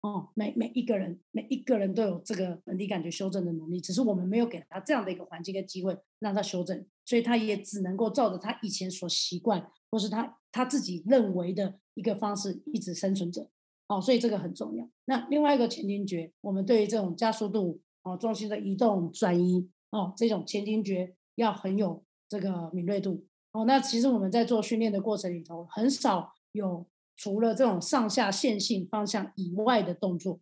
[0.00, 11.78] 哦，每每一个人每一个人都有这个本体感觉修正的能力，只是我们没有给他这样的一个环境跟机会让他修正，所以他也只能够照着他以前所习惯，或是他他自己认为的。
[11.94, 13.50] 一个方式一直生存着，
[13.88, 14.88] 哦，所以这个很重要。
[15.06, 23.64] 那另外一个前庭觉，我们对于这种加速度哦、重心的移动转移哦，这种前庭觉要很有这个敏锐度哦。
[23.64, 30.40] 那其实我们在做训练的过程里头，很少有除了这种上下线性方向以外的动作，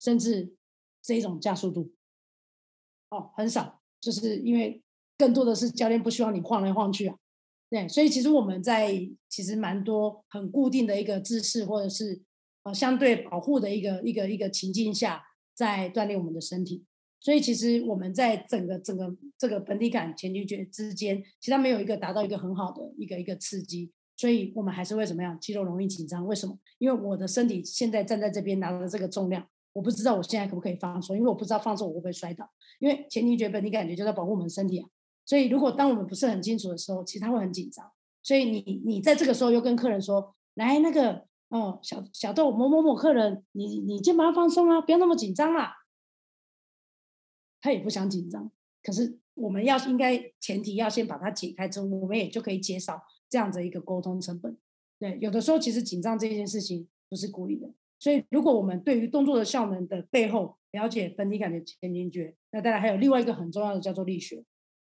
[0.00, 0.54] 甚至
[1.02, 1.92] 这种加速度
[3.10, 4.82] 哦，很少，就是因为
[5.16, 7.16] 更多的是教练不希望你晃来晃去啊。
[7.70, 12.22] 对，所以其实我们在其实蛮多很固定的一个姿势，或者是
[12.62, 16.84] 呃相对保护的一个一个一个情境下，在锻炼我们的身体。
[17.20, 25.38] 所以其实我们在整个整个这个本体感前庭觉之间，其实它没有一个达到一个很好的一个一个刺激，所以我们还是会怎么样？
[25.40, 26.26] 肌肉容易紧张。
[26.26, 26.56] 为什么？
[26.78, 32.48] 因为我的身体现在站在这边拿着这个重量，我不知道我现在可不可以放松，因为我不知道放松我会不会摔倒。
[32.78, 34.88] 因为前庭觉本体感觉就在保护我们身体啊。
[35.26, 37.84] 所以，如果当我们不是很清楚的时候，其实他会很紧张。
[38.22, 45.74] 所以，你你在这个时候又跟客人说：“来，那个哦，小小豆某某某客人，你你肩膀放松啊，不要那么紧张啦。”
[47.60, 48.50] 他也不想紧张，
[48.82, 54.56] 可是我们要应该前提要先把它解开之后，我们也就可以减少这样的一个沟通成本。
[54.98, 57.70] 对，有的时候其实紧张这件事情不是故意的。
[58.00, 64.44] 所以，如果我们对于动作的效能的背后了解本体感的前庭觉，那当然还有另外一个很重要的叫做力学。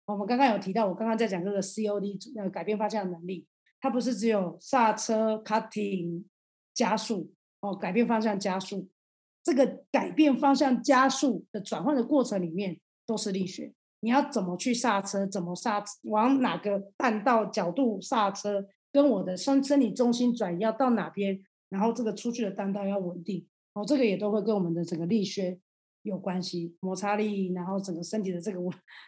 [0.06, 3.48] 我们刚刚有提到，我刚刚在讲这个 COD 呃改变方向的能力，
[3.80, 6.24] 它不是只有刹车、cutting、
[6.74, 8.90] 加速哦，改变方向加速，
[9.44, 13.74] 这个改变方向加速的转换的过程里面都是力学。
[14.02, 25.60] 你要怎么去刹车，怎么刹，往哪个弹道角度刹车，跟我的身身体中心转移要到哪边，然后这个出去的弹道要稳定，哦，这个也都会跟我们的整个力学。
[26.04, 28.60] 有关系，摩擦力，然后整个身体的这个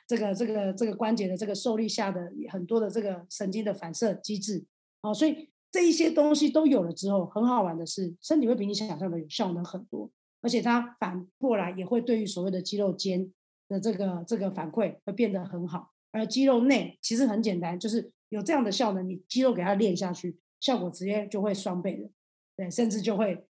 [0.08, 4.64] 这个这个这个关节的这个受力下的很多的这个神经的反射机制，
[5.02, 10.08] 哦，所以这一些东西都有了之后，很好玩的是，身体会比你想象的有效能很多，
[10.44, 13.32] 而且它反过来也会对于所谓的肌肉间
[13.70, 22.10] 的这个这个反馈会变得很好，而肌肉内其实很简单，就是有这样的效能，你肌肉给它练下去，效果直接就会双倍的，
[22.58, 23.48] 对，甚至就会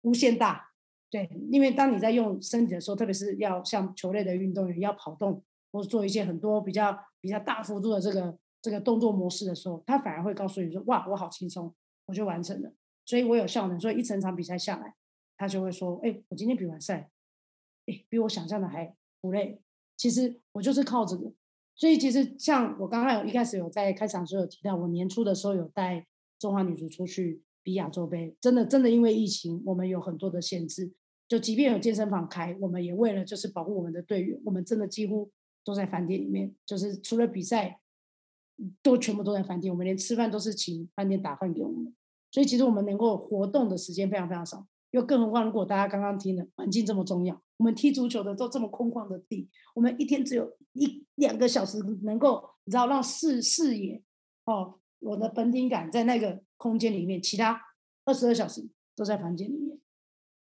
[0.00, 0.70] 无限大。
[1.10, 11.72] 对，因为当你在用身体的时候，特别是要像球类的运动员要跑动或做一些很多比较比较大幅度的这个这个动作模式的时候，他反而会告诉你说：“哇，我好轻松，
[12.06, 12.72] 我就完成了，
[13.04, 14.94] 所以我有效能。”所以一整场比赛下来，
[15.36, 17.10] 他就会说：“哎，我今天比完赛，
[17.86, 19.60] 哎，比我想象的还不累。
[19.96, 21.32] 其实我就是靠这个。
[21.74, 26.06] 所以其实像我刚刚有一开始有在开场时候有提到，我年初的时候有带。
[26.36, 30.92] 中华女足出去比亚洲杯，真的真的因为疫情，我们有很多的限制。
[31.26, 35.30] 就即便有健身房开，我们也为了就是保护我们的队员，我们真的几乎
[35.64, 37.80] 都在饭店里面，就是除了比赛，
[38.82, 39.72] 都全部都在饭店。
[39.72, 41.94] 我们连吃饭都是请饭店打饭给我们，
[42.30, 44.66] 所以其实我们能够活动的时间非常非常少。
[44.94, 54.00] 又更何况，如果大家刚刚听了，环境这么重要，我们踢足球的都这么空旷的地，我们一天只有一两个小时能够，你知道让视视野
[54.44, 57.60] 哦，我的本体感在那个空间里面，其他
[58.04, 59.76] 二十二小时都在房间里面。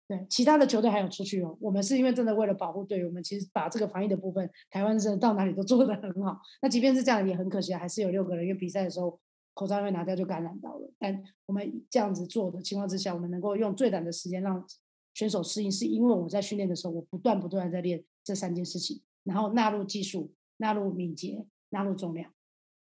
[0.08, 1.56] 对，其他的球队还有出去哦。
[1.62, 6.40] 我们是因为真的为了保护队，我们其实把这个防疫的部分，台湾真的到哪里都做得很好。
[6.64, 9.20] 那即便是这样，也很可惜，还是有六个人因为比赛的时候
[9.60, 10.90] 口罩被拿掉就感染到了。
[10.98, 14.66] 但我们这样子做的情况之下，我们能够用最短的时间让
[15.14, 22.32] 选手适应，是因为我在训练的时候，我不断不断在练这三件事情，然后纳入技术、纳入敏捷、纳入重量。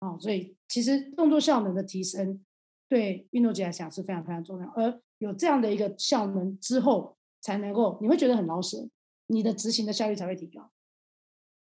[0.00, 2.44] 哦，所以其实动作效能的提升
[2.88, 4.68] 对运动员来讲是非常非常重要。
[4.76, 7.16] 而有这样的一个效能之后。
[7.40, 8.90] 才能够，你会觉得很老实，
[9.28, 10.72] 你的执行的效率才会提高。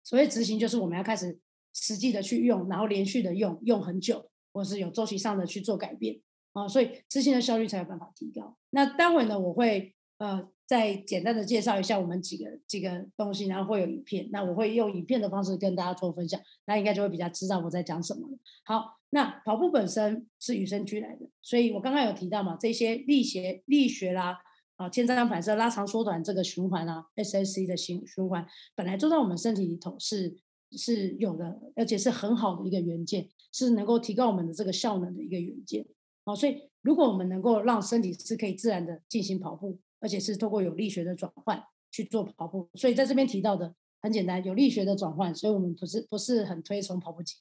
[0.04, 1.40] 所谓执行，就是我们要开始
[1.74, 6.22] 实际的去用，然后连续的用，用很久，或是有周期上的去做改变
[6.54, 8.56] 啊，所以执行的效率才有办法提高。
[8.70, 18.38] 那待会呢，我会呃再简单的介绍一下我们几个几个东西，然后会有影片，那我会用影片的方式跟大家做分享，那应该就会比较知道我在讲什么了。
[18.64, 24.40] 好，那跑步本身是与生俱来的，所以我刚刚有提到嘛，这些力学力学啦。
[24.78, 30.36] 啊，牵张反射、拉长、缩短这个循环啊，SSC 的循循环本来就在我们身体里头是
[30.72, 35.86] 是有的，而且是很好的一个元件，是能够提高我们的这个效能的一个元件。
[36.26, 47.38] 好，所以如果我们能够让身体是可以自然的进行跑步，而且是透过有力学的转换去做跑步，所以在这边提到的很简单，有力学的转换，所以我们不是不是很推崇跑步机，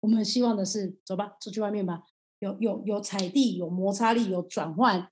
[0.00, 2.04] 我们希望的是走吧，出去外面吧，
[2.38, 5.10] 有有有踩地，有摩擦力，有转换。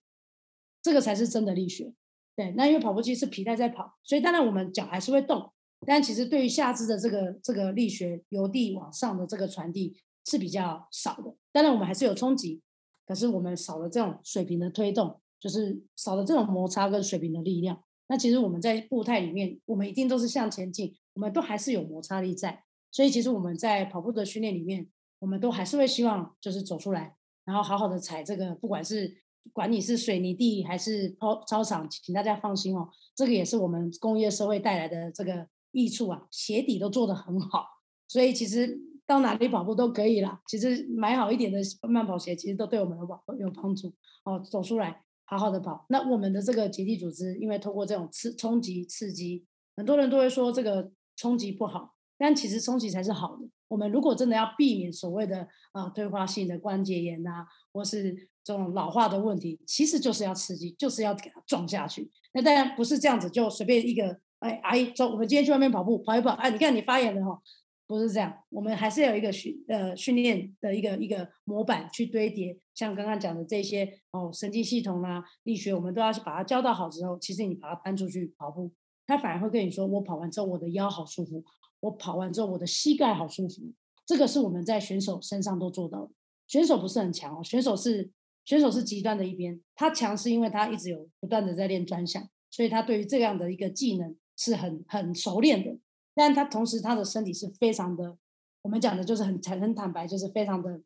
[0.82, 1.94] 这个才是真的力学，
[2.36, 2.50] 对。
[2.58, 5.50] 那因为跑步机是皮带在跑，所以当然我们脚还是会动，
[5.86, 11.34] 但其实对于下肢的这个这个力学由地往上的这个传递是比较少的。
[11.52, 12.62] 当然我们还是有冲击，
[13.06, 17.82] 可是我们少了这种水平的推动，就是少了这种摩擦跟水平的力量。
[18.08, 22.64] 那其实我们在步态里面，我们一定都是向前进，我们都还是有摩擦力在。
[22.90, 29.22] 所以其实我们在跑步的训练里面，我们都还是会希望就是走出来，然后好好的踩这个，不管是。
[29.52, 37.66] 管你是水泥地还是操操场，请大家放心哦，这个也是我们工业社会带来的这个益处啊，鞋底都做得很好，
[38.08, 40.40] 所以其实到哪里跑步都可以啦。
[40.46, 43.92] 其实买好一点的慢跑鞋，其实都对我们有帮有帮助
[44.24, 44.38] 哦。
[44.40, 49.44] 走出来好好的跑，那我们的这个结缔组织，因为通过这种刺冲击刺激，
[49.76, 53.48] 很多人都会说这个冲击不好，但其实冲击才是好的。
[53.68, 62.10] 我们如果真的要避免所谓的啊退化性的关节炎呐，或是这种老化的问题，其实就是要刺激，就是要给它撞下去。
[62.34, 67.40] 那当然不是这样子，就随便一个哎阿姨走，我们今天去外面跑步跑一跑，哎，你看你发炎了哈，
[67.86, 78.72] 不是这样，我们还是有一个训呃训练的一个一个模板去堆叠，像刚刚讲的这些哦神经系统啊力学，我们都要去把它教到好之后，其实你把它搬出去跑步，
[79.06, 81.44] 他反而会跟你说，我跑完之后我的腰好舒服，
[81.80, 83.72] 我跑完之后我的膝盖好舒服，
[84.06, 86.12] 这个是我们在选手身上都做到的。
[86.46, 88.10] 选手不是很强哦，选手是。
[88.46, 95.78] 选手是极端的一边，他强是因为他一直有不断的在练专项，所以他对于这样的一个技能是很很熟练的。
[96.14, 98.16] 但他同时他的身体是非常的，
[98.62, 100.80] 我们讲的就是很坦很坦白，就是非常的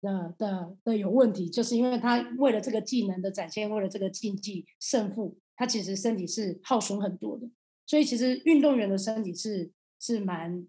[0.00, 7.48] 的的的有问题，就是因为他为了这个技能的展现，为了这个竞技胜负，他其实身体是耗损很多的。
[7.86, 10.66] 所以其实运动员的身体是是蛮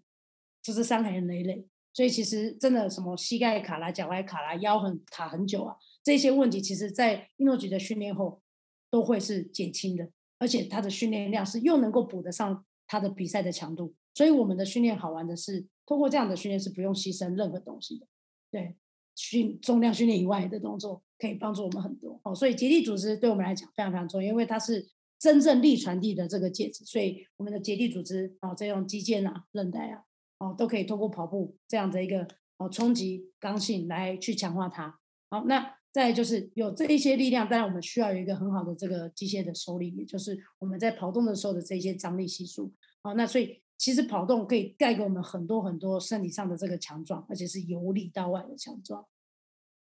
[0.62, 1.66] 就是伤痕累累。
[1.92, 5.74] 所以其实真的什么膝盖卡啦、脚踝卡啦、腰很卡很久啊。
[6.04, 8.42] 这些问题其实，在运动局的训练后
[8.90, 13.94] 都会是减轻的，而且他的训练量是又能够补得上他的比赛的强度。
[14.14, 18.06] 所以我们的训练好玩的是，通过这样的训练是不用牺牲任何东西的。
[18.50, 18.76] 对，
[19.14, 22.20] 训重量训练以外的动作可以帮助我们很多。
[22.24, 26.84] 哦，所以结缔组织对我们来讲非常非常重要，因为它是真正力传递的这个介质。
[26.84, 30.02] 所以我们的结缔组织哦，这种肌腱啊、韧带啊，
[30.38, 34.98] 哦，都可以通过跑步这样的一个哦冲击刚性来去强化它。
[35.30, 35.76] 好，那。
[35.96, 42.70] 再就是有这一些力量，当然我们需要有一个很好的这个机械的收力，也就是我们在跑动的时候的这些张力系数。
[43.00, 49.06] 好，那所以其实跑动可以带给我们很多很多身体上的这个强壮，而且是由里到外的强壮。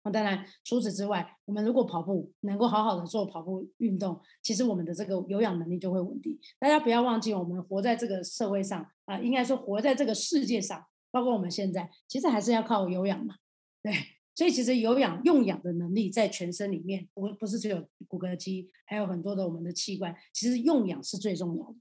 [0.03, 6.37] 那当然除此之外，我们如果跑步能够好好的做跑步运动，其实我们的这个有氧能力就会稳定。
[6.59, 13.37] 大家不要忘记，我们活在这个社会上啊，应该说活在这个世界上，包括我们现在，其实还是要靠有氧嘛，
[13.81, 13.93] 对。
[14.35, 21.77] 所以其实有氧用氧的能力在全身里面，不不是只有骨骼肌，还有很多的我们的器官，其实用氧是最重要的。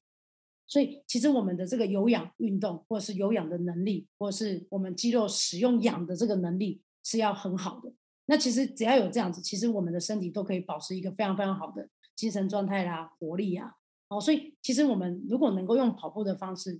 [0.67, 7.91] 所以其实我们的这个有氧运动，或者是有氧的能力，或是我们肌肉使用氧的这个能力是要很好的。
[8.25, 13.73] 那其实只要有这样子，其实我们的身体都可以保持一个非常非常好的精神状态啦、活力啊。
[14.09, 16.79] 哦，所以其实我们如果能够用跑步的方式，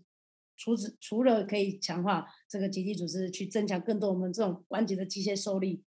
[0.60, 5.82] 除此除了可以强化这个结缔组织，去增强更多我们这种关节的机械受力，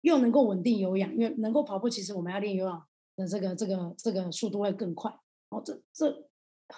[0.00, 2.82] 又能够稳定有氧，因为能够跑步，其实我们要练有氧
[3.14, 5.12] 的这个这个这个速度会更快。
[5.50, 6.28] 哦，这这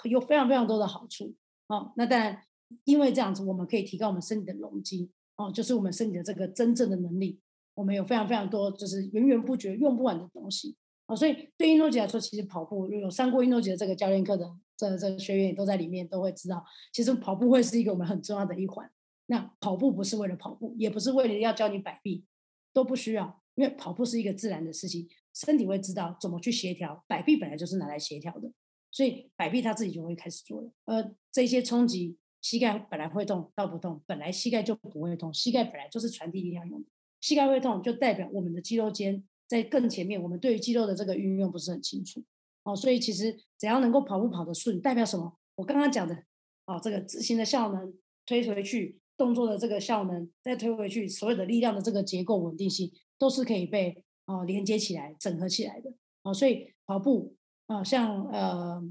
[0.03, 1.33] 有非常非常多的好处。
[1.69, 2.43] 哦，那当然，
[2.83, 5.09] 因为这样子，我们可以提高我们身体的容积。
[5.37, 7.39] 哦，就是我们身体的这个真正的能力，
[7.75, 10.77] 我们有非常非常多，就是源源不绝用不完的东西。
[11.07, 14.53] 哦，所以对运动节来说，其实跑步有上过运动节的这个教练课的。
[14.79, 18.89] 这这个学员也都在里面，都会知道，其实跑步会是一个我们很重要的一环。
[19.27, 22.25] 那跑步不是为了跑步，也不是为了要教你摆臂，
[22.73, 27.05] 都不需要，因为跑步是一个自然的事情，身体会知道怎么去协调。
[27.07, 28.51] 摆臂本来就是拿来协调的，
[28.91, 30.71] 所以摆臂他自己就会开始做了。
[30.87, 36.89] 呃，这些冲击，膝盖本来会痛，到不痛，本来膝盖就不会痛，膝盖本来就是传递力量用的，
[37.21, 42.25] 膝盖会痛就代表我们的肌肉间在更前面，我们对于肌肉的这个运用不是很清楚。
[42.69, 45.39] 哦，所以其实只要能够跑步跑得顺，代表什么？
[45.55, 46.15] 我刚刚讲的，
[46.67, 47.95] 哦，这个执行的效能，
[48.27, 55.91] 推回去动作的这个效能，再推回去，所有的力量的这个结构稳定性，都是可以被哦连接起来、整合起来的。
[56.25, 57.35] 哦，所以跑步
[57.69, 58.83] 啊，像呃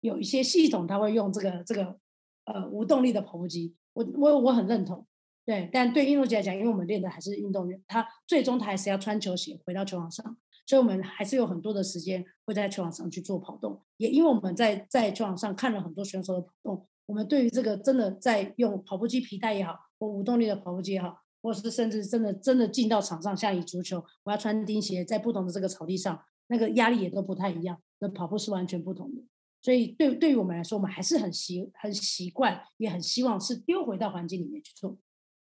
[0.00, 1.98] 有一些系统，它会用这个这个
[2.46, 5.06] 呃无动力的跑步机，我我我很认同。
[5.44, 10.36] 对，但对运动员来讲，因为我们练的还是运动员，他最终他还是要穿球鞋回到球场上。
[10.66, 13.80] 所以，我们还是有很多的时间会在球场上去做跑动。
[13.98, 27.80] 也因为我们在在球场上看了很多选手的跑动，我们对于这个真的在用跑步机皮带也好，或无动力的跑步机也好，或是甚至真的真的进到场上，像以足球，我要穿钉鞋在不同的这个草地上，那个压力也都不太一样。
[28.00, 29.22] 那跑步是完全不同的。
[29.62, 34.98] 所以，对对于我们来说，我们还是很习很习惯，也很希望是丢回到环境里面去做。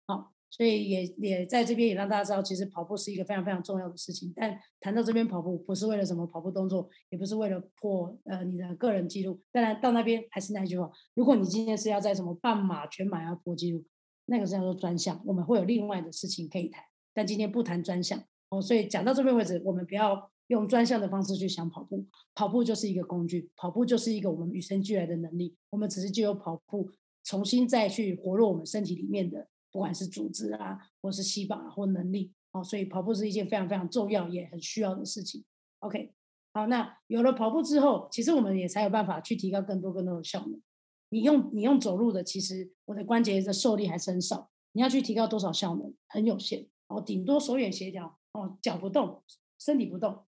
[0.05, 0.32] 好。
[0.55, 4.31] 所以也也在这边也让大家知道，其实跑步是一个非常非常重要的事情。
[4.35, 9.41] 但谈到这边跑步，不是为了什么跑步动作，也不是为了破呃你的个人记录。
[9.51, 13.83] 当然到那边还是那句话，如果你今天是要在什么半马、全马要破纪录，
[14.27, 16.83] 那个是叫做专项，我们会有另外的事情可以谈。
[17.15, 22.05] 但今天不谈专项哦，所以讲到这边为止，我们不要用专项的方式去想跑步。
[22.35, 25.55] 跑步就是一个工具，跑步就是一个我们与生俱来的能力。
[25.71, 26.91] 我们只是就有跑步
[27.23, 29.47] 重新再去活络我们身体里面的。
[29.73, 35.43] 不管是组织啊，或是细胞啊，或能力，哦，所以跑步是一件非常非常重要也很需要的事情。
[35.79, 36.13] OK，
[36.53, 40.61] 好，那有了跑步之后，其实我们也才有办法去提高更多更多的效能。
[41.09, 44.51] 你用你用走路的，其实我的关节的受力还是很少。
[44.73, 46.67] 你要去提高多少效能，很有限。
[46.87, 49.23] 哦，顶多手眼协调，哦，脚不动，
[49.59, 50.23] 身体不动，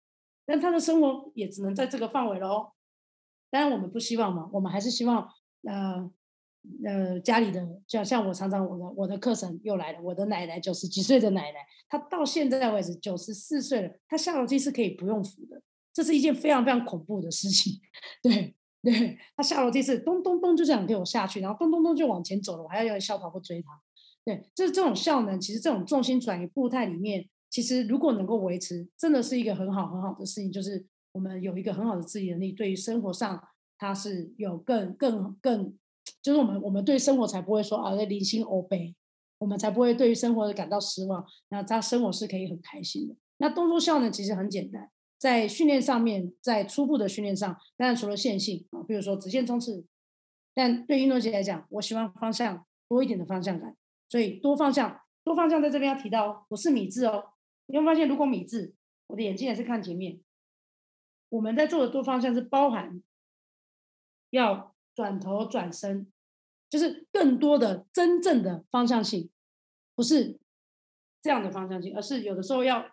[0.45, 2.71] 但他的生活也只能在这个范围了哦。
[3.51, 5.29] 当然我们不希望嘛，我们还是希望，
[5.67, 6.11] 呃。
[6.85, 11.59] 呃，家里的像像我常常我的我的课程又来了，我的奶奶九十几岁的奶奶，
[11.89, 15.61] 她到现在为止九十四岁了，她下楼梯是可以不用扶的，
[15.93, 17.79] 这是一件非常非常恐怖的事情。
[18.21, 23.69] 对对，她下楼梯是咚咚咚就这样给我下去，然后咚咚咚就往前走了，我还要用小跑步追她。
[24.23, 33.41] 对，就是这种效能，其实这种重心转移步态里面，其实如果能够维持，真的是一个很好很好的事情，就是我们有一个很好的自理能力，对于生活上
[33.77, 35.77] 它是有更更更。
[36.25, 38.95] 就是我们，我们对生活才不会说啊，在零星欧悲，
[39.37, 41.23] 我们才不会对于生活感到失望。
[41.49, 43.15] 那他生活是可以很开心的。
[43.37, 49.85] 那动作效能其实很简单，在训练上面，在初步的训练上，当然除了线性啊，比如说直线冲刺，
[50.55, 53.77] 但对运动鞋来讲，我喜欢方向多一点的方向感，
[54.09, 57.33] 所以多方向，多方向在这边要提到，不是米字哦。
[57.67, 58.73] 你会发现，如果米字，
[59.05, 60.19] 我的眼睛也是看前面，
[61.29, 63.03] 我们在做的多方向是包含
[64.31, 66.11] 要转头转身。
[66.75, 69.29] 就是更多的真正的方向性，
[69.95, 70.37] 不是
[71.21, 72.85] 这样的方向性，而是有的时候要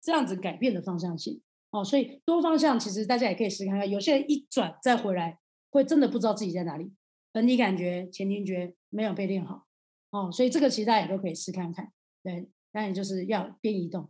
[0.00, 1.42] 这样子改变的方向性
[1.72, 1.84] 哦。
[1.84, 5.40] 所以多方向其实大家也可以试看看，有些人一转再回来，
[5.70, 6.92] 会真的不知道自己在哪里，
[7.32, 9.66] 本体感觉、前庭觉没有被练好
[10.10, 10.30] 哦。
[10.30, 11.90] 所以这个其实大家也都可以试看看。
[12.22, 14.08] 对，当然就是要边移动，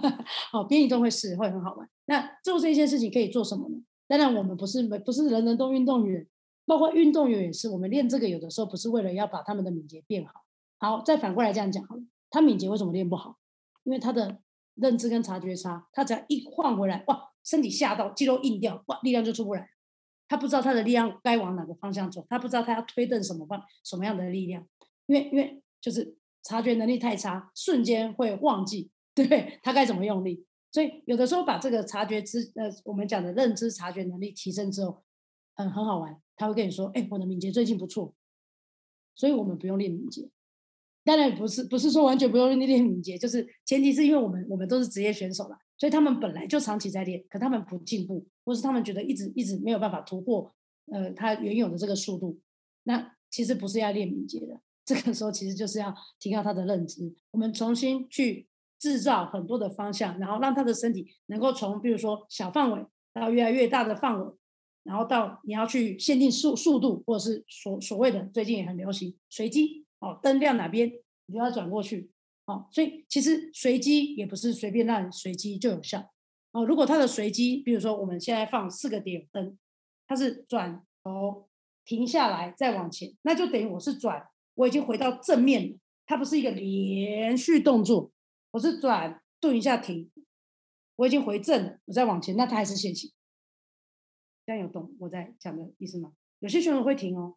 [0.52, 1.88] 哦，边移动会试会很好玩。
[2.04, 3.78] 那做这件事情可以做什么呢？
[4.06, 6.26] 当然我们不是没不是人人都运动员。
[6.66, 10.44] 包括运动员也是，我们练这个有的时候不是为了要把他们的敏捷变好。
[10.78, 13.38] 好，再反过来这样讲好了，他敏捷为什么练不好？
[13.84, 14.40] 因为他的
[14.74, 19.70] 认知跟察觉差，他只要一换回来，哇，身体吓到，肌肉硬掉，哇，力量就出不来。
[20.28, 24.66] 他不知道他的力量该往哪个方向走，他不知道他要推动什么方什么样的力量，
[25.06, 30.44] 因为因为就是察觉能力太差，瞬间会忘记对他该怎么用力。
[30.72, 35.04] 所以有的时候把这个察觉知呃我们讲的认知察觉能力提升之后，
[35.54, 38.14] 嗯很好玩，他会跟你说，哎，我的敏捷最近不错，
[39.14, 40.28] 所以我们不用练敏捷。
[41.02, 50.52] 当然不是不是说完全不用练敏捷，就是前提是因为我们我们都是职业选手了，所以他们本来就长期在练，可他们不进步，或是他们觉得一直一直没有办法突破，
[50.90, 52.40] 呃，他原有的这个速度，
[52.82, 58.48] 那其实不是要练敏捷的，这个时候其实就是要提高他的认知，我们重新去
[58.80, 64.34] 制造很多的方向，然后让他的身体能够从比如说小范围到越来越大的范围，
[64.86, 69.84] 然后到你要去限定速速度，或者是所所谓的最近也很流行随机。
[69.98, 70.92] 哦，灯亮哪边，
[71.26, 72.10] 你就要转过去。
[72.46, 76.12] 哦，所以其实随机也不是随便让随机就有效。
[76.52, 79.58] 哦，如果它的随机，比如说我们现在放四个点灯，
[80.06, 81.48] 它是转头
[81.84, 85.76] 停下来再往前，那就等于我是转，我已经回到正面了。
[86.06, 88.12] 它不是一个连续动作，
[88.52, 90.08] 我是转顿一下停，
[90.94, 93.10] 我已经回正了，我再往前，那它还是线性。
[94.46, 96.12] 这样有懂我在讲的意思吗？
[96.38, 97.36] 有些选手会停哦。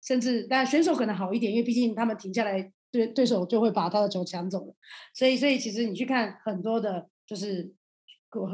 [0.00, 4.74] 甚至，但选手可能好一点，因为毕竟他们停下来，对对手就会把他的球抢走了。
[5.12, 7.74] 所以，所以其实你去看很多的，就是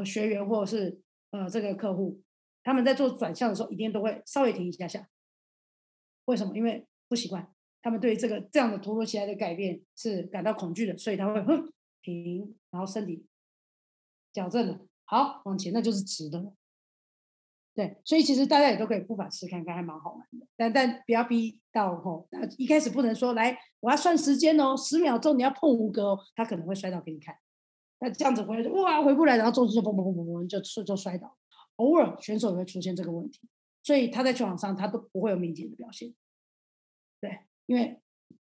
[0.03, 0.99] 学员或者是
[1.29, 2.19] 呃这个客户，
[2.63, 5.07] 他们在做转向的时候，一定都会稍微停一下下。
[6.25, 6.57] 为什么？
[6.57, 7.53] 因为不习惯，
[7.83, 13.23] 他们对这个这样的突如其来的改变是感到恐惧的，所以他会哼停，然后身体
[14.33, 16.51] 矫正了，好往前，那就是直的。
[17.75, 20.47] 对，所以其实大家也都可以不妨试看看，还蛮好玩的。
[20.55, 27.35] 但但不要逼到吼，那一开始不能说来，我要算时间哦，十秒钟你要碰五个哦，他可能会摔倒给你看。
[27.99, 31.35] 那这样子回来就哇回不来，然后重心就砰砰砰砰砰就就就摔倒。
[31.75, 33.41] 偶尔选手也会出现这个问题，
[33.83, 36.13] 所以他在球场上他都不会有敏捷的表现。
[37.19, 37.99] 对，因为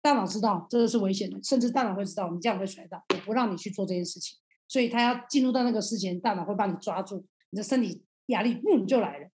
[0.03, 4.38] 大脑知道这个是危险的，甚至大脑会知道你这样会摔倒，我不让你去做这件事情。
[4.67, 8.05] 所以他要进入到那个事前，大脑会把你抓住，你的身体。
[8.28, 9.30] 压力嘣就来了，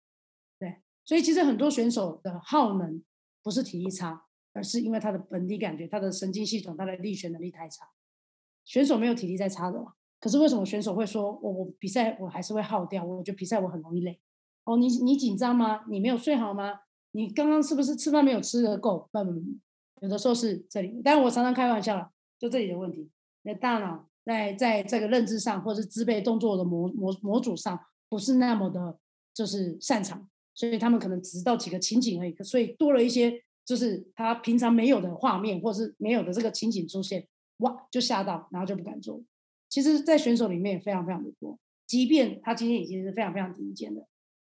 [0.59, 3.03] 对，所以其实很多选手的耗能
[3.43, 7.89] 不是体力差，而是因为他的本体感觉、他的神经系统、他的力学能力太差。
[8.65, 13.05] 选手没有体力再差的嘛，可是为什么选手会说我我比赛我还是会耗掉？
[13.05, 14.21] 我觉得比赛我很容易累。
[14.65, 15.85] 哦，你你紧张吗？
[15.89, 16.81] 你没有睡好吗？
[17.13, 19.09] 你刚刚是不是吃饭没有吃的够？
[19.13, 19.61] 嗯，
[20.01, 23.11] 有的时候是这里，但我常常开玩笑了，就这里的问题。
[23.43, 27.81] 你的大脑在在这个认知上，或者是支配动作的模模模组上。
[28.11, 28.99] 不是那么的，
[29.33, 37.27] 就是擅长，所以他们可能只知道几个情景而已，所以多了一些就是他平常没有的画面，或是没有的这个情景出现，
[37.59, 39.23] 哇，就吓到，然后就不敢做。
[39.69, 41.57] 其实，在选手里面也非常非常的多，
[41.87, 44.05] 即便他今天已经是非常非常顶尖的，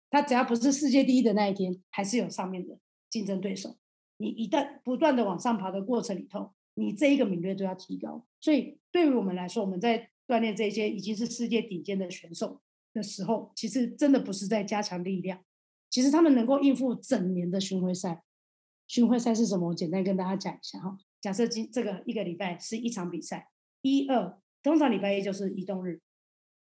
[0.10, 2.80] 他只要不是世界第一的那一天，还是有上面的
[3.10, 3.76] 竞争对手。
[4.16, 8.26] 你一旦不断的往上爬的过程里头，你这一个敏锐度要提高。
[8.39, 12.62] 所以，对于我们来说，我们在锻炼这些已经是世界顶尖的选手。
[12.93, 15.43] 的时候，其实真的不是在加强力量，
[15.89, 18.23] 其实他们能够应付整年的巡回赛。
[18.87, 19.67] 巡回赛是什么？
[19.69, 20.97] 我简单跟大家讲一下哈。
[21.21, 23.49] 假设今这个一个礼拜是一场比赛，
[23.83, 26.01] 一二，通常礼拜一就是移动日，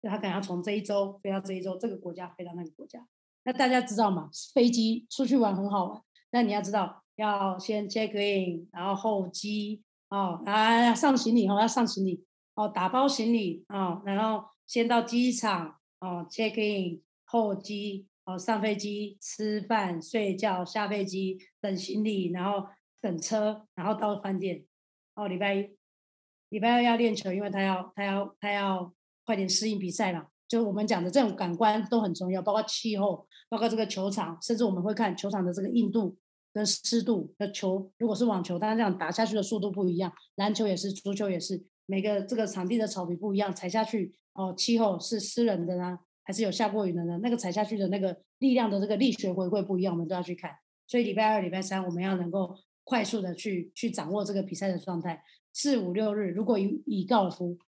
[0.03, 3.07] 他可能要从这一周飞到这一周，这个国家飞到那个国家。
[3.45, 4.31] 那大家知道吗？
[4.55, 15.77] 飞机出去玩很好玩，但你要知道要先 check in，然后候机哦，啊上行李哦，要上行李哦，打包行李啊，然后先到机场。
[16.07, 22.69] 哦，check in 候机，哦，上飞机吃饭睡觉，下飞机等行李，然后
[23.01, 24.65] 等车，然后到饭店。
[25.17, 25.77] 哦，礼拜一，
[26.51, 28.95] 礼拜二要练球，因为他要他要他要
[29.25, 30.29] 快点适应比赛了。
[30.47, 36.17] 就我们讲的这种感官都很重要，包括气候，包括这个球场，甚至我们会看球场的这个硬度
[36.53, 37.35] 跟湿度。
[37.39, 44.15] 那球如果是网球，当然这样打下去的速度不一样；篮球也是，足球也是，每个这个场地的草皮不一样，踩下去。
[44.37, 47.19] 哦，气候是湿冷的呢，还是有下过雨的呢？
[47.23, 50.51] 那个踩下去的那个力量的这个力学回馈不一样，我们都要去看。
[50.87, 55.23] 所以礼拜二、礼拜三我们要能够快速的去去掌握这个比赛的状态。
[55.53, 57.59] 四五六日如果以以高尔夫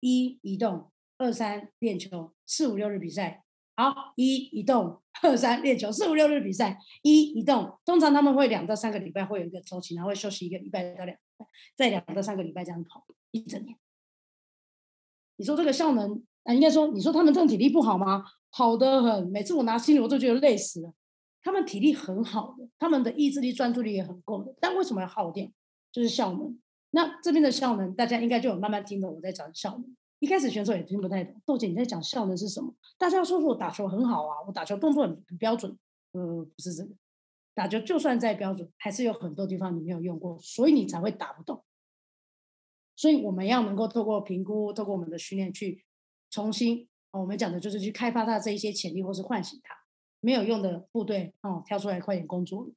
[0.00, 3.42] 一移动，二三练球，四五六日比赛。
[3.76, 7.76] 好，一移动，二三练球，四五六日比赛，一移动。
[7.84, 11.18] 通常他们会两到三个礼拜会有一个周期，然后会休息一个礼拜到两，
[11.74, 13.76] 再两到三个礼拜这样跑一整年。
[15.36, 18.24] 你说这个效能啊，应该说，你说他们这种体力不好吗？
[18.50, 20.92] 好的很，每次我拿心里我都觉得累死了。
[21.42, 25.52] 他们体力很好的，他们的意志力、专注力也很够的，但为什么要耗电？
[25.92, 26.58] 就是效能。
[26.90, 29.96] 那这边的效能，大家应该就有慢慢听懂我在讲效能。
[30.20, 32.72] 一开始选手也听不太懂，豆姐你在讲效能是什么？
[32.96, 35.76] 大家说我打球很好啊，我打球动作很很标准。
[36.12, 36.90] 呃，不是这个，
[37.54, 41.62] 打球就算再标准，还是有很多地方你没有用过，所以你才会打不动。
[42.96, 45.84] 所以我们要能够透过评估，透过我们的训练去
[46.30, 49.74] 重新，哦，我们讲的就是去开发他这一些潜力，或是唤醒他
[50.20, 52.70] 没有用的部队哦，跳出来快点工作。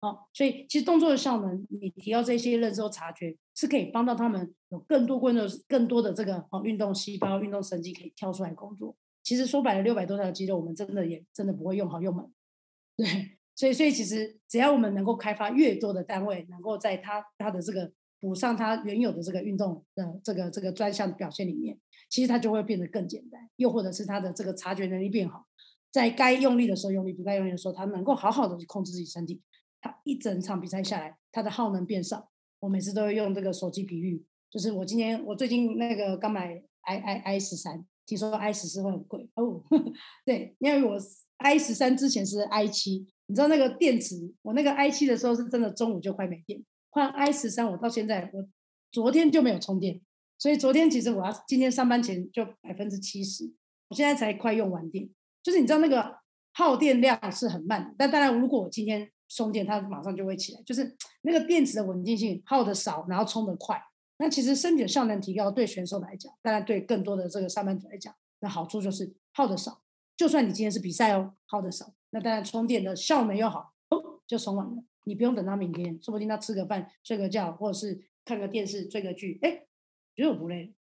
[0.00, 8.96] 哦，所以其实动作的效能，你提到这些认知察觉，是可以帮到他们有更多、更多、更多的这个哦运动细胞、运动神经可以跳出来工作。
[9.22, 12.28] 其实说白了，六百多条肌肉，我们真的也真的不会用好用满。
[12.98, 13.06] 对，
[13.54, 17.92] 所以所以其实只要我们能够开发越多的单位，能够在它它的这个
[18.22, 21.76] 补上它原有的这个运动的这个这个专项表现里面，
[22.08, 23.50] 其实它就会变得更简单。
[23.56, 25.44] 又或者是它的这个察觉能力变好，
[25.90, 29.42] 在该用力的时候用力，不该用力的时候，它能够好好的去控制自己身体。
[29.80, 32.30] 他一整场比赛下来，他的耗能变少。
[32.60, 39.60] 我每次都会用这个手机比喻，就是我今天我最近那个刚买 i i i 十三，听说 i 十四会很贵哦。
[40.24, 40.96] 对，因为我
[41.38, 46.62] i 十三之前是 i 七，你知道那个电池，我那个 i 七的时候是真的中午就快没电，
[46.92, 48.46] 换 i 十三，我到现在我
[48.90, 49.98] 昨天就没有充电，
[50.38, 53.50] 所以昨天其实我要今天上班前就百分之七十，
[53.88, 55.08] 我现在才快用完电。
[55.42, 56.18] 就是你知道那个
[56.52, 63.82] 耗电量是很慢，但当然如果我今天充电它马上就会起来，就是那个电池的稳定性耗的少，然后充的快。
[64.18, 69.80] 那其实身体的效能提高，对选手来讲，当然对更多的这个上班族来讲，那好处就是耗的少。
[70.14, 74.84] 就算你今天是比赛哦，耗的少，那当然充电的效能又好，哦，就充完了。
[75.04, 79.66] 你不用等到明天，说不定他吃个饭、睡个觉，或者是看个电视、追个剧，哎，
[80.14, 80.74] 觉得不累。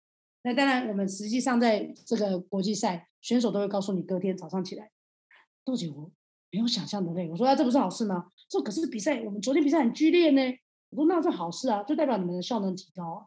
[0.44, 4.92] 那当然，我们实际上在这个国际赛，选手都会告诉你，隔天早上起来，
[5.64, 6.12] 豆姐我？
[6.54, 7.30] 没有想象的累。
[7.30, 8.30] 我说啊，这不是好事吗？
[8.50, 10.42] 说可是比赛，我们昨天比赛很剧烈呢。
[10.90, 13.26] 我说那是好事啊，就代表你们的效能提高啊。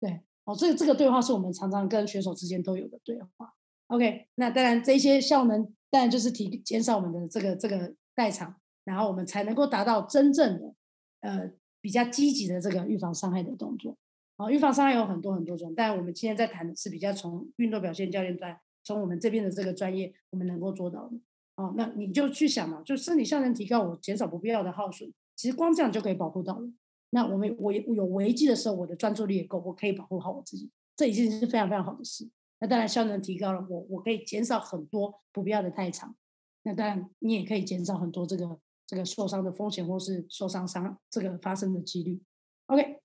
[0.00, 3.52] 对，哦，这个这个对话是我们常常跟选手之间都有的对话。
[3.88, 10.74] OK，那当然这些效能当然就是提减少我们的这个这个代偿，然后我们才能够达到真正的
[11.20, 13.96] 呃比较积极的这个预防伤害的动作。
[14.36, 21.16] 哦，预防伤害有很多很多种，但我们今天在谈的是比较从运动表现教练端，从我们这边的这个专业，我们能够做到的。
[21.56, 26.68] 哦，那你就去想嘛，就身体效能提高，我减少不必要的耗损，其实光这样就可以保护到了。
[27.10, 32.28] 那我们我有危机的时候，我的专注力也够，我可以保护好我自己，这已经是非常非常好的事。
[32.58, 36.16] 那当然效能提高了，我我可以减少很多不必要的代偿。
[36.64, 42.20] 那当然你也可以减少很多这个这个受伤的风险或是受伤伤这个发生的几率。
[42.66, 42.98] OK，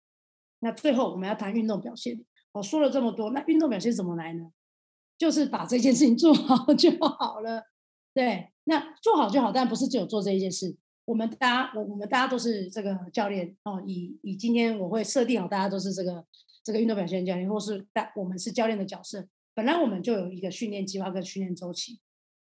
[0.60, 2.24] 那最后我们要谈运动表现。
[2.52, 4.52] 我说了这么多，那运动表现怎么来呢？
[5.18, 7.64] 就是把这件事情做好就好了。
[8.14, 10.76] 对，那做好就好，但不是只有做这一件事。
[11.06, 13.84] 我们大家，我我们大家都是这个教练哦。
[13.86, 16.26] 以以今天我会设定好，大家都是这个
[16.64, 19.28] 这个运动表现教练，或是大我们是教练的角色。
[19.54, 22.00] 本来我们就有一个训练计划跟训练周期，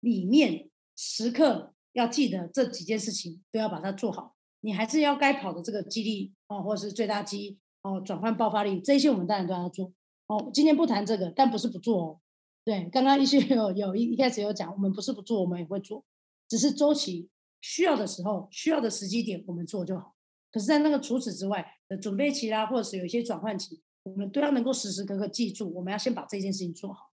[0.00, 4.36] 里面时刻要记得这几件事情都要把它做好。
[4.60, 9.92] 你还是要该跑的这个肌力哦，或者是最大肌哦，转换爆发力这些我们当然都要做
[10.26, 10.50] 哦。
[10.54, 12.20] 今天不谈这个，但不是不做哦。
[12.64, 16.04] 对，刚刚一些有有一一开始有讲，我们不是不做，我们也会做，
[16.48, 17.28] 只是周期
[17.60, 20.14] 需要的时候，需要的时机点我们做就好。
[20.50, 27.10] 可是，在那个除此之外的准备期啦，或者是有一些转换期，我们都要能够时时刻刻记住，我们要先把这件事情做好。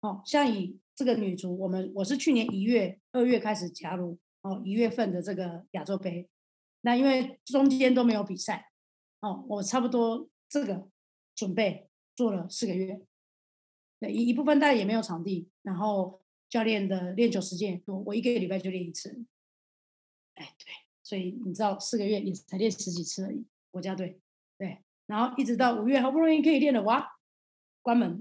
[0.00, 6.28] 哦，像以这个女足，我们我是去年一月、二月开始加入，哦，一月份的这个亚洲杯，
[6.82, 8.70] 那因为中间都没有比赛，
[9.20, 10.88] 哦，我差不多这个
[11.34, 13.00] 准备做了四个月。
[14.00, 19.24] 对一一部分，大然也没有场地，然后教练的练球时间也多，我一个礼拜就练一次。
[20.36, 20.66] 哎，对，
[21.02, 23.44] 所以你知道四个月也才练十几次而已。
[23.72, 24.20] 国家队，
[24.56, 27.17] 对，然后一直到五月，好不容易可以练了，哇，
[27.82, 28.18] 关门，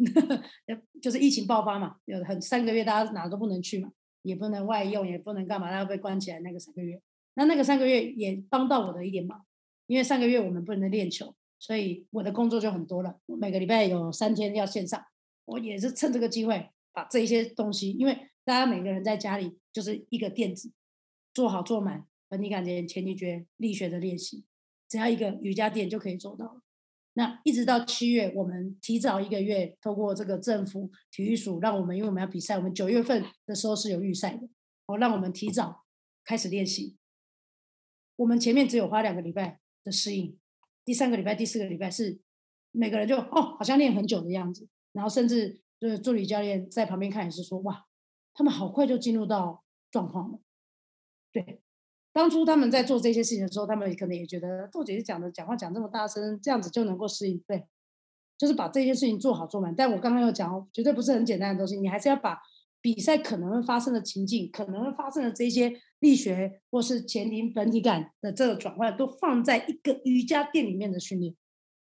[1.02, 3.92] 就是疫情爆发嘛，有很三个月大家哪都不能去嘛，
[4.22, 7.02] 也不能外用，也不能干嘛，大家被关起来那个三个月。
[7.36, 9.46] 那那个三个月也帮到我的一点忙，
[9.86, 15.04] 因为上个月我们不能练球，所以我的工作就很多了，每个礼拜有三天要线上。
[15.46, 20.72] 我也是趁这个机会把这一些东西，因为大家每个人在家里就是一个垫子，
[21.34, 24.44] 做好做满，本体感觉、前提觉、力学的练习，
[24.90, 26.62] 只要一个瑜伽垫就可以做到了。
[27.18, 34.48] 那一直到七月，我们提早一个月，透过这个政府体育署，让我们因为我们要比赛，我们九月份的时候是有预赛的，
[34.86, 35.84] 哦，让我们提早
[36.24, 36.96] 开始练习。
[38.18, 40.38] 我们前面只有花两个礼拜的适应，
[40.86, 42.20] 第三个礼拜、第四个礼拜是
[42.72, 44.68] 每个人就哦，好像练很久的样子。
[44.94, 47.88] 然后甚至就是助理教练在旁边看也是说哇，
[48.36, 50.40] 他们好快就进入到状况了。
[51.32, 51.64] 对，
[52.18, 57.38] 当初他们在做这些事情的时候，他们可能也觉得豆姐姐讲的讲话讲这么大声，这样子就能够适应。
[57.48, 57.64] 对，
[58.40, 59.76] 就是把这些事情做好做满。
[59.76, 62.40] 但我刚刚有讲哦，绝对不是很简单的东西，你还是要把
[62.82, 71.36] 比赛可能会发生的情境，可能会发生的这些力学或是前庭本体感的这个转换，都放在一个瑜伽垫里面的训练。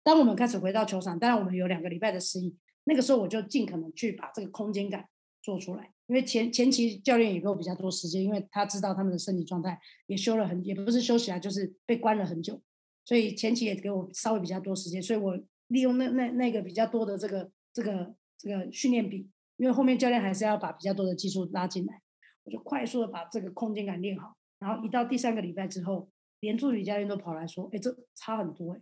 [0.03, 5.05] 当我们开始回到球场，当然我们有两个礼拜的适应，那个时候我就尽可能去把这个空间感
[5.43, 5.91] 做出来。
[6.07, 12.61] 因为前前期教练也给我比较多时间，因为他知道他们的身体状态也休了很，也不是休息啊，就是被关了很久，
[13.03, 19.27] 所以前期也给我稍微比较多时间，所以我利用那那那个比较多的这个这个这个训练比，
[19.57, 22.01] 因为后面教练还是要把比较多的技术拉进来，
[22.43, 26.09] 我就快速的把这个空间感练好，然后一到第三个礼拜之后，
[26.41, 28.81] 连助理教练都跑来说，哎，这差很多哎。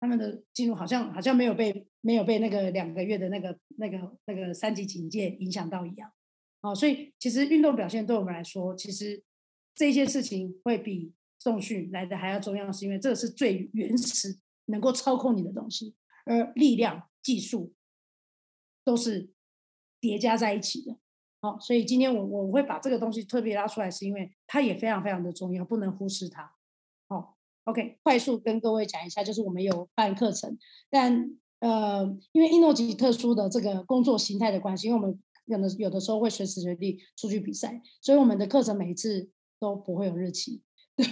[0.00, 6.12] 他们的进入好像好像没有被没有被那个两个月的那个那个那个三级警戒影响到一样，
[6.60, 9.22] 哦，所以其实运动表现对我们来说，其实
[9.74, 15.94] 这些事情会比重训来的还要重要，是因为这个是最原始能够操控你的东西，
[16.24, 17.74] 而力量、技术
[18.84, 19.30] 都是
[20.00, 20.98] 叠加在一起的。
[21.40, 26.55] 好，所以今天我我会把这个东西特别拉出来，是因为它也非常非常的重要，不能忽视它。
[27.66, 30.56] OK，快速跟各位讲一下，就是我们有办课程，
[30.88, 40.62] 但呃，因为 Ino 级特殊的这个工作形态的关系，因为我们有的有的时候会随时随地出去比赛，所以我们的课程每一次都不会有日期。
[40.96, 41.06] 对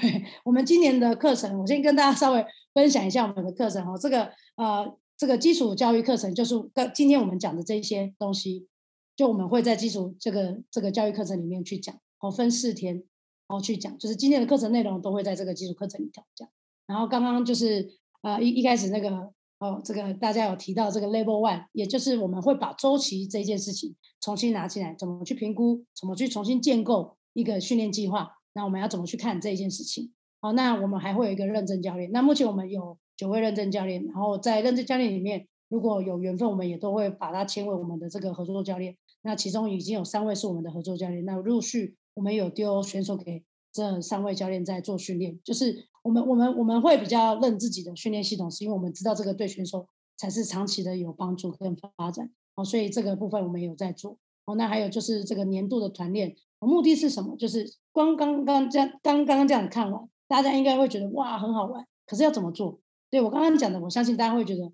[0.44, 3.98] 我们今年的课程，我先跟大家稍微分享一下我们的课程哦。
[4.00, 8.68] 这个呃，这个基础教育课程就是跟今天我们讲的这些东西，
[9.16, 13.02] 就我们会在基础这个这个教育课程里面去讲，哦，分四天。
[13.46, 16.48] 然后去讲，就是今天的课程内容都会在这个基础课程里头讲。
[16.86, 28.32] 然后刚刚就是呃一一开始那个哦，这个大家有提到这个 Level One，也就是我们会把周期这件事情重新拿进来，怎么去评估，怎么去重新建构一个训练计划。
[28.54, 30.12] 那我们要怎么去看这一件事情？
[30.40, 32.10] 好，那我们还会有一个认证教练。
[32.12, 38.96] 那目前我们有九位认证教练，然后在认证教练里面，如果有缘分，我们也都会把他签为我们的这个合作教练。
[39.22, 41.96] 那其中已经有三位是我们的合作教练，那陆续。
[42.14, 54.54] 我们有丢选手给这三位教练在做训练，就是我们我们我们会比较认自己的训练系统，是因为我们知道这个对选手才是长期的有帮助跟发展哦，所以这个部分我们有在做哦。
[54.54, 57.36] 那还有就是这个年度的团练，目的是什么？
[57.36, 62.80] 就是光刚刚这样刚刚这样看完，大家应该会觉得哇很好玩，可是要怎么做？
[63.10, 64.72] 对我刚刚讲的，我相信大家会觉得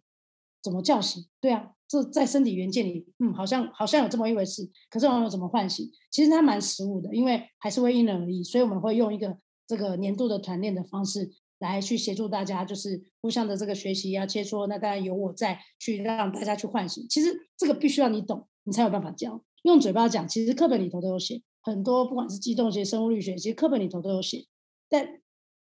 [0.62, 1.26] 怎么叫醒？
[1.41, 1.72] 对啊。
[1.91, 4.70] 这在身体元件里，嗯，好像好像有这么一回事。
[4.88, 5.91] 可是我们怎么唤醒？
[6.09, 8.45] 其实它蛮实物的，因为还是会因人而异。
[8.45, 9.36] 所以我们会用一个
[9.66, 11.28] 这个年度的团练的方式
[11.59, 14.68] 来去协助大家，就是互相的这个学习啊、切磋。
[14.68, 17.05] 那当然有我在去让大家去唤醒。
[17.11, 19.43] 其实这个必须要你懂，你才有办法教。
[19.64, 24.47] 用嘴巴讲，其实课本里头都有写很多，不管是机动学、生物力学，其实课本里头都有写。
[24.88, 25.20] 但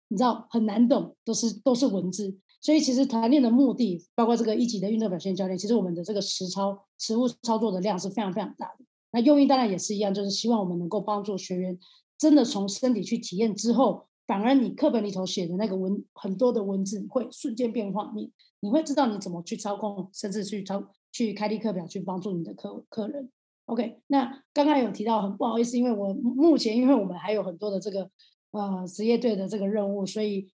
[0.09, 2.37] 你知道很难懂，都是都是文字。
[2.67, 8.85] 所以其实团练的目的，包括这个一级的运动表现教练，其实我们的这个实操、实物操作的量是非常非常大的。
[9.13, 11.79] 那用意当然也是一样，就是希望我们能够帮助学员
[12.19, 23.31] 真的从身体去体验之后，反而你课本里头写的那个文很多的文字会瞬间变化，你你会知道你怎么去操控，甚至去操去开立课表去帮助你的客客人。
[23.67, 28.11] OK，那刚刚有提到很不好意思，因为我目前因为我们还有很多的这个
[28.51, 30.51] 呃职业队的这个任务，所以。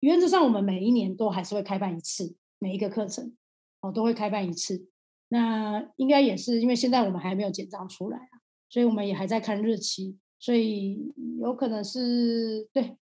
[0.00, 3.34] 原则上，我们每一年都还是会开办一次每一个课程，
[3.80, 4.88] 哦，都会开办一次。
[5.28, 12.96] 那应该也是因为现在我们还没有简章出来啊，所以我们也还在看日期，所以有可能是对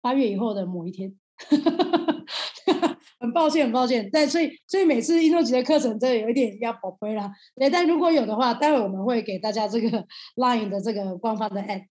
[0.00, 1.18] 八月以后的某一天。
[3.20, 7.32] 很抱歉，很抱歉，但所以所以每次一诺级的课程真的有一点要宝贝啦。
[7.56, 11.86] 对，但如果有的话，待会我们会给大家这个 Line 的这个官方的 App。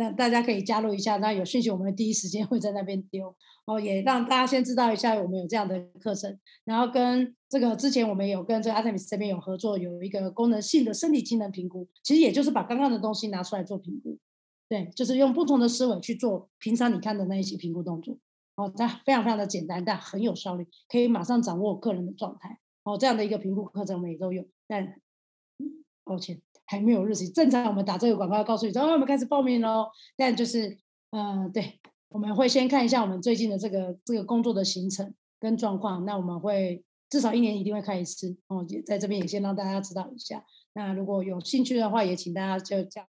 [0.00, 3.34] 那大家可以加入一下，那有讯息我们第一时间会在那边丢
[3.66, 6.38] 哦，也让大家先知道一下我们有这样的课程。
[6.64, 14.16] 然后跟这个之前我们有跟这个阿特米斯这边有合作，有一个功能性的身体机能评估，其实也就是把刚刚的东西拿出来做评估，
[14.68, 18.16] 对，就是用不同的思维去做平常你看的那一些评估动作
[18.54, 25.00] 哦，它非常非常的简单，但很有效率，可以马上掌握个人的状态哦，这样的一个评估课程我们也都有，但
[26.04, 26.40] 抱歉。
[26.68, 29.88] 还没有日期，正常我们打这个广告告诉你，说我们开始报名喽。
[30.16, 30.76] 但就是，
[31.10, 36.04] 嗯，对，我们会先看一下我们最近的这个这个工作的行程跟状况。
[36.04, 40.44] 那我们会至少一年一定会开一次哦，也在这边也先让大家知道一下。
[40.74, 43.06] 那如果有兴趣的话，也请大家就加。